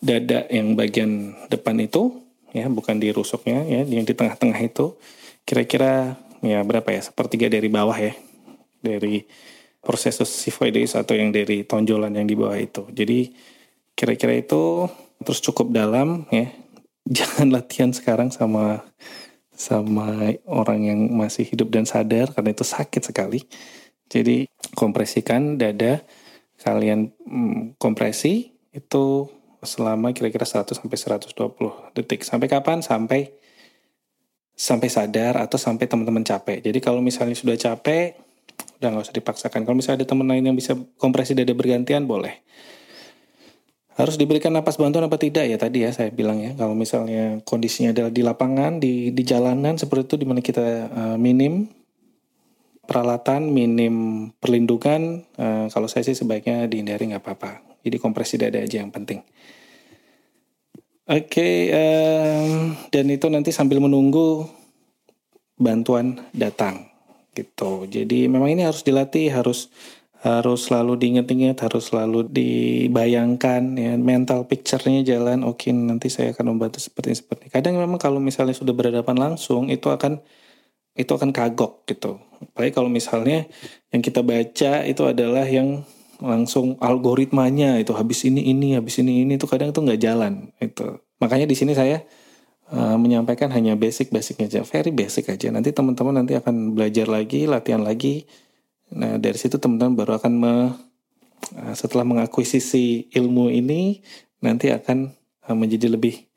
dada 0.00 0.48
yang 0.48 0.76
bagian 0.76 1.34
depan 1.50 1.76
itu 1.80 2.12
ya 2.54 2.68
bukan 2.70 2.96
di 2.96 3.12
rusuknya 3.12 3.66
ya 3.66 3.82
yang 3.84 4.04
di 4.06 4.14
tengah-tengah 4.14 4.60
itu 4.62 4.96
kira-kira 5.44 6.16
ya 6.40 6.62
berapa 6.62 6.86
ya 6.88 7.02
sepertiga 7.02 7.50
dari 7.50 7.68
bawah 7.68 7.96
ya 7.98 8.14
dari 8.78 9.26
prosesus 9.82 10.30
sifoides 10.30 10.94
atau 10.94 11.18
yang 11.18 11.34
dari 11.34 11.66
tonjolan 11.66 12.14
yang 12.14 12.28
di 12.30 12.36
bawah 12.38 12.56
itu 12.56 12.86
jadi 12.94 13.32
kira-kira 13.98 14.38
itu 14.38 14.86
terus 15.28 15.44
cukup 15.44 15.68
dalam 15.68 16.24
ya 16.32 16.48
jangan 17.20 17.52
latihan 17.52 17.92
sekarang 17.92 18.32
sama 18.32 18.80
sama 19.52 20.32
orang 20.48 20.80
yang 20.88 21.00
masih 21.12 21.44
hidup 21.44 21.68
dan 21.68 21.84
sadar 21.84 22.32
karena 22.32 22.56
itu 22.56 22.64
sakit 22.64 23.12
sekali 23.12 23.44
jadi 24.08 24.48
kompresikan 24.72 25.60
dada 25.60 26.00
kalian 26.64 27.12
hmm, 27.28 27.76
kompresi 27.76 28.56
itu 28.72 29.28
selama 29.62 30.14
kira-kira 30.14 30.46
100 30.46 30.74
sampai 30.74 30.98
120 30.98 31.34
detik. 31.94 32.22
Sampai 32.22 32.46
kapan? 32.46 32.82
Sampai 32.82 33.34
sampai 34.58 34.90
sadar 34.90 35.38
atau 35.38 35.54
sampai 35.54 35.86
teman-teman 35.86 36.26
capek. 36.26 36.58
Jadi 36.62 36.78
kalau 36.82 36.98
misalnya 36.98 37.38
sudah 37.38 37.54
capek, 37.54 38.18
udah 38.82 38.88
nggak 38.90 39.06
usah 39.06 39.14
dipaksakan. 39.14 39.62
Kalau 39.62 39.76
misalnya 39.78 40.02
ada 40.02 40.08
teman 40.10 40.26
lain 40.26 40.50
yang 40.50 40.56
bisa 40.58 40.74
kompresi 40.98 41.34
dada 41.34 41.54
bergantian, 41.54 42.10
boleh. 42.10 42.42
Harus 43.98 44.14
diberikan 44.14 44.54
napas 44.54 44.78
bantuan 44.78 45.10
apa 45.10 45.18
tidak 45.18 45.50
ya 45.50 45.58
tadi 45.58 45.82
ya 45.82 45.90
saya 45.90 46.14
bilang 46.14 46.38
ya. 46.38 46.54
Kalau 46.54 46.78
misalnya 46.78 47.42
kondisinya 47.42 47.90
adalah 47.90 48.14
di 48.14 48.22
lapangan, 48.22 48.78
di 48.78 49.10
di 49.10 49.22
jalanan 49.26 49.74
seperti 49.74 50.14
itu 50.14 50.16
di 50.22 50.26
mana 50.30 50.38
kita 50.38 50.66
uh, 50.86 51.16
minim 51.18 51.66
peralatan, 52.86 53.50
minim 53.50 54.30
perlindungan, 54.38 55.26
uh, 55.34 55.66
kalau 55.68 55.90
saya 55.90 56.06
sih 56.06 56.14
sebaiknya 56.14 56.70
dihindari 56.70 57.10
nggak 57.10 57.26
apa-apa. 57.26 57.82
Jadi 57.82 57.96
kompresi 57.98 58.38
dada 58.38 58.62
aja 58.62 58.78
yang 58.78 58.94
penting. 58.94 59.18
Oke, 61.08 61.40
okay, 61.40 61.56
um, 61.72 62.76
dan 62.94 63.08
itu 63.10 63.26
nanti 63.32 63.50
sambil 63.50 63.82
menunggu 63.82 64.46
bantuan 65.58 66.22
datang 66.30 66.86
gitu. 67.34 67.88
Jadi 67.90 68.30
memang 68.30 68.52
ini 68.52 68.62
harus 68.62 68.86
dilatih, 68.86 69.32
harus 69.32 69.72
harus 70.18 70.66
selalu 70.66 70.98
diingat-ingat, 70.98 71.62
harus 71.62 71.94
selalu 71.94 72.26
dibayangkan 72.26 73.78
ya 73.78 73.94
mental 73.94 74.50
picture-nya 74.50 75.06
jalan. 75.06 75.46
Oke, 75.46 75.70
okay, 75.70 75.72
nanti 75.74 76.10
saya 76.10 76.34
akan 76.34 76.58
membantu 76.58 76.82
seperti 76.82 77.14
ini 77.14 77.18
seperti 77.22 77.40
ini. 77.46 77.50
Kadang 77.54 77.74
memang 77.78 78.02
kalau 78.02 78.18
misalnya 78.18 78.54
sudah 78.54 78.74
berhadapan 78.74 79.14
langsung 79.14 79.70
itu 79.70 79.86
akan 79.86 80.18
itu 80.98 81.10
akan 81.14 81.30
kagok 81.30 81.86
gitu. 81.86 82.18
Baik 82.58 82.74
kalau 82.74 82.90
misalnya 82.90 83.46
yang 83.94 84.02
kita 84.02 84.26
baca 84.26 84.82
itu 84.82 85.02
adalah 85.06 85.46
yang 85.46 85.86
langsung 86.18 86.74
algoritmanya 86.82 87.78
itu 87.78 87.94
habis 87.94 88.26
ini 88.26 88.50
ini 88.50 88.74
habis 88.74 88.98
ini 88.98 89.22
ini 89.22 89.38
itu 89.38 89.46
kadang 89.46 89.70
itu 89.70 89.78
nggak 89.78 90.02
jalan 90.02 90.50
itu 90.58 90.98
makanya 91.22 91.46
di 91.46 91.54
sini 91.54 91.78
saya 91.78 92.02
uh, 92.74 92.98
menyampaikan 92.98 93.54
hanya 93.54 93.78
basic 93.78 94.10
basicnya 94.10 94.50
aja 94.50 94.60
very 94.66 94.90
basic 94.90 95.30
aja 95.30 95.54
nanti 95.54 95.70
teman-teman 95.70 96.22
nanti 96.22 96.34
akan 96.34 96.74
belajar 96.74 97.06
lagi 97.06 97.46
latihan 97.46 97.86
lagi 97.86 98.26
nah 98.92 99.20
dari 99.20 99.36
situ 99.36 99.60
teman-teman 99.60 99.94
baru 99.94 100.12
akan 100.16 100.32
me, 100.32 100.54
uh, 101.56 101.74
setelah 101.76 102.04
mengakuisisi 102.08 103.12
ilmu 103.12 103.52
ini 103.52 104.00
nanti 104.40 104.70
akan 104.70 105.12
uh, 105.48 105.56
menjadi 105.56 105.92
lebih 105.92 106.28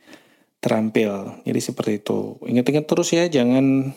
terampil. 0.62 1.42
Jadi 1.44 1.60
seperti 1.60 1.92
itu. 2.06 2.38
Ingat-ingat 2.46 2.86
terus 2.86 3.10
ya 3.12 3.26
jangan 3.28 3.92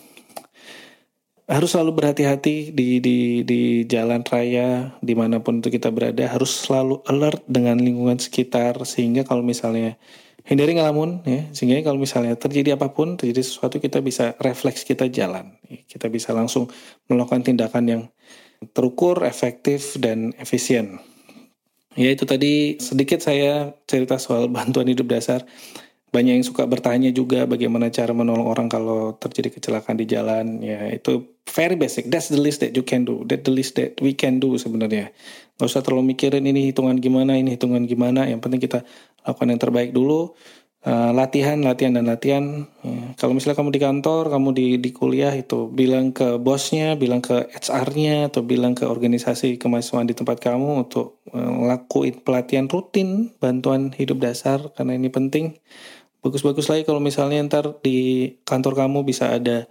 harus 1.45 1.77
selalu 1.77 2.01
berhati-hati 2.01 2.73
di 2.73 3.05
di 3.05 3.45
di 3.45 3.85
jalan 3.85 4.25
raya 4.25 4.97
di 5.05 5.13
mana 5.13 5.45
pun 5.45 5.61
itu 5.61 5.69
kita 5.69 5.93
berada. 5.93 6.25
Harus 6.25 6.65
selalu 6.65 7.05
alert 7.05 7.45
dengan 7.45 7.77
lingkungan 7.77 8.17
sekitar 8.17 8.81
sehingga 8.89 9.29
kalau 9.29 9.45
misalnya 9.45 10.01
hindari 10.45 10.77
ngelamun 10.77 11.25
ya 11.29 11.49
sehingga 11.53 11.85
kalau 11.85 12.01
misalnya 12.01 12.37
terjadi 12.37 12.81
apa 12.81 12.93
pun 12.93 13.21
terjadi 13.21 13.45
sesuatu 13.45 13.77
kita 13.77 14.01
bisa 14.01 14.33
refleks 14.41 14.89
kita 14.89 15.05
jalan. 15.13 15.61
Kita 15.85 16.09
bisa 16.09 16.33
langsung 16.33 16.73
melakukan 17.13 17.45
tindakan 17.45 17.85
yang 17.85 18.03
terukur 18.73 19.27
efektif 19.27 19.99
dan 20.01 20.33
efisien. 20.41 21.03
Ya 21.95 22.11
itu 22.11 22.27
tadi 22.27 22.79
sedikit 22.83 23.23
saya 23.23 23.75
cerita 23.87 24.19
soal 24.19 24.51
bantuan 24.55 24.91
hidup 24.91 25.11
dasar. 25.11 25.47
Banyak 26.15 26.39
yang 26.39 26.47
suka 26.47 26.63
bertanya 26.71 27.11
juga 27.11 27.43
bagaimana 27.43 27.91
cara 27.91 28.15
menolong 28.15 28.47
orang 28.47 28.71
kalau 28.71 29.19
terjadi 29.19 29.59
kecelakaan 29.59 29.99
di 29.99 30.07
jalan. 30.07 30.63
Ya 30.63 30.87
itu 30.95 31.27
very 31.51 31.75
basic. 31.75 32.07
That's 32.07 32.31
the 32.31 32.39
list 32.39 32.63
that 32.63 32.79
you 32.79 32.87
can 32.87 33.03
do. 33.03 33.27
That 33.27 33.43
the 33.43 33.51
list 33.51 33.75
that 33.83 33.99
we 33.99 34.15
can 34.15 34.39
do 34.39 34.55
sebenarnya. 34.55 35.11
Nggak 35.59 35.67
usah 35.67 35.83
terlalu 35.83 36.15
mikirin 36.15 36.47
ini 36.47 36.71
hitungan 36.71 37.03
gimana 37.03 37.35
ini 37.35 37.59
hitungan 37.59 37.83
gimana. 37.91 38.31
Yang 38.31 38.47
penting 38.47 38.63
kita 38.63 38.87
lakukan 39.27 39.49
yang 39.51 39.61
terbaik 39.61 39.91
dulu 39.91 40.39
uh, 40.85 41.11
latihan 41.17 41.59
latihan 41.65 41.97
dan 41.97 42.07
latihan 42.07 42.45
ya. 42.85 43.17
kalau 43.17 43.33
misalnya 43.35 43.59
kamu 43.59 43.71
di 43.75 43.81
kantor 43.83 44.23
kamu 44.31 44.49
di 44.55 44.67
di 44.79 44.91
kuliah 44.93 45.33
itu 45.35 45.69
bilang 45.73 46.13
ke 46.13 46.37
bosnya 46.39 46.95
bilang 46.95 47.25
ke 47.25 47.49
HR-nya 47.51 48.31
atau 48.31 48.45
bilang 48.45 48.77
ke 48.77 48.85
organisasi 48.85 49.57
kemahasiswaan 49.57 50.09
di 50.09 50.15
tempat 50.15 50.39
kamu 50.41 50.87
untuk 50.87 51.21
uh, 51.33 51.53
lakuin 51.65 52.21
pelatihan 52.21 52.69
rutin 52.69 53.33
bantuan 53.41 53.91
hidup 53.97 54.21
dasar 54.21 54.71
karena 54.77 54.97
ini 54.97 55.09
penting 55.09 55.57
bagus-bagus 56.25 56.73
lagi 56.73 56.89
kalau 56.89 57.05
misalnya 57.05 57.45
ntar 57.45 57.81
di 57.85 58.33
kantor 58.49 58.87
kamu 58.87 59.05
bisa 59.05 59.37
ada 59.37 59.69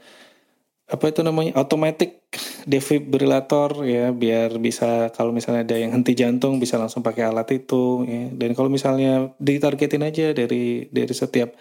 apa 0.84 1.06
itu 1.10 1.24
namanya? 1.24 1.56
Automatic 1.56 2.28
defibrillator 2.68 3.88
ya 3.88 4.12
biar 4.12 4.60
bisa 4.60 5.12
kalau 5.16 5.32
misalnya 5.32 5.64
ada 5.64 5.76
yang 5.80 5.96
henti 5.96 6.12
jantung 6.16 6.60
bisa 6.60 6.76
langsung 6.76 7.00
pakai 7.00 7.24
alat 7.32 7.48
itu 7.56 8.04
ya. 8.04 8.28
Dan 8.36 8.52
kalau 8.52 8.68
misalnya 8.68 9.32
ditargetin 9.40 10.04
aja 10.04 10.36
dari 10.36 10.88
dari 10.92 11.14
setiap 11.16 11.56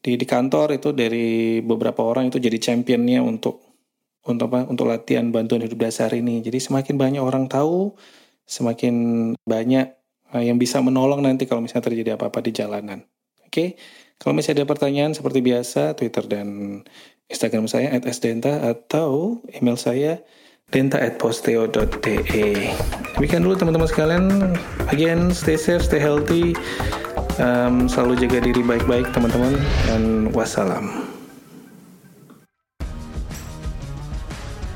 di 0.00 0.16
di 0.16 0.26
kantor 0.26 0.80
itu 0.80 0.90
dari 0.96 1.60
beberapa 1.62 2.02
orang 2.02 2.32
itu 2.32 2.40
jadi 2.40 2.58
championnya 2.58 3.22
untuk 3.22 3.62
untuk 4.26 4.50
apa? 4.52 4.66
Untuk 4.66 4.90
latihan 4.90 5.30
bantuan 5.30 5.62
hidup 5.62 5.78
dasar 5.78 6.10
ini. 6.12 6.42
Jadi 6.42 6.58
semakin 6.58 6.98
banyak 6.98 7.22
orang 7.22 7.46
tahu 7.46 7.94
semakin 8.50 8.94
banyak 9.46 9.86
eh, 10.34 10.44
yang 10.50 10.58
bisa 10.58 10.82
menolong 10.82 11.22
nanti 11.22 11.46
kalau 11.46 11.62
misalnya 11.62 11.86
terjadi 11.86 12.10
apa-apa 12.18 12.42
di 12.42 12.50
jalanan. 12.50 13.06
Oke, 13.46 13.78
kalau 14.18 14.34
misalnya 14.34 14.62
ada 14.62 14.70
pertanyaan 14.70 15.12
seperti 15.14 15.42
biasa, 15.42 15.94
Twitter 15.98 16.26
dan 16.26 16.48
Instagram 17.30 17.70
saya 17.70 17.94
@sdenta 18.10 18.66
atau 18.66 19.38
email 19.54 19.78
saya 19.78 20.18
denta@posteo.de. 20.74 22.48
Demikian 23.16 23.42
dulu 23.46 23.54
teman-teman 23.54 23.86
sekalian. 23.86 24.24
Again, 24.90 25.30
stay 25.30 25.54
safe, 25.54 25.86
stay 25.86 26.02
healthy. 26.02 26.58
Um, 27.38 27.86
selalu 27.88 28.26
jaga 28.26 28.44
diri 28.44 28.60
baik-baik 28.60 29.08
teman-teman 29.14 29.56
dan 29.88 30.28
wassalam. 30.34 31.08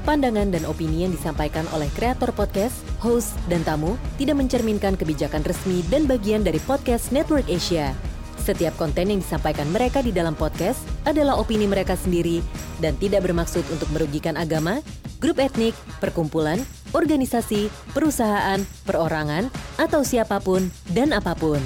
Pandangan 0.05 0.53
dan 0.53 0.69
opini 0.69 1.09
yang 1.09 1.13
disampaikan 1.17 1.65
oleh 1.73 1.89
kreator 1.97 2.29
podcast, 2.37 2.77
host, 3.01 3.33
dan 3.49 3.65
tamu 3.65 3.97
tidak 4.21 4.37
mencerminkan 4.37 5.01
kebijakan 5.01 5.41
resmi 5.49 5.81
dan 5.89 6.05
bagian 6.05 6.45
dari 6.45 6.61
podcast 6.61 7.09
Network 7.09 7.49
Asia. 7.49 8.14
Setiap 8.45 8.77
konten 8.77 9.09
yang 9.09 9.25
disampaikan 9.25 9.65
mereka 9.73 10.05
di 10.05 10.13
dalam 10.13 10.37
podcast 10.37 10.85
adalah 11.09 11.41
opini 11.41 11.65
mereka 11.65 11.97
sendiri 11.97 12.45
dan 12.77 12.93
tidak 13.01 13.25
bermaksud 13.25 13.65
untuk 13.73 13.89
merugikan 13.89 14.37
agama, 14.37 14.85
grup 15.17 15.41
etnik, 15.41 15.73
perkumpulan, 15.97 16.61
organisasi, 16.93 17.73
perusahaan, 17.97 18.61
perorangan, 18.85 19.49
atau 19.81 20.05
siapa 20.05 20.45
pun 20.45 20.69
dan 20.93 21.17
apa 21.17 21.33
pun. 21.33 21.57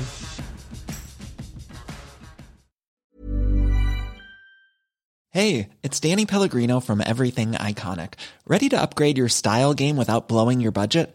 Hey, 5.34 5.74
it's 5.82 5.98
Danny 5.98 6.26
Pellegrino 6.26 6.78
from 6.78 7.02
Everything 7.02 7.58
Iconic. 7.58 8.14
Ready 8.46 8.70
to 8.70 8.78
upgrade 8.78 9.18
your 9.18 9.28
style 9.28 9.74
game 9.74 9.98
without 9.98 10.30
blowing 10.30 10.62
your 10.62 10.72
budget? 10.72 11.14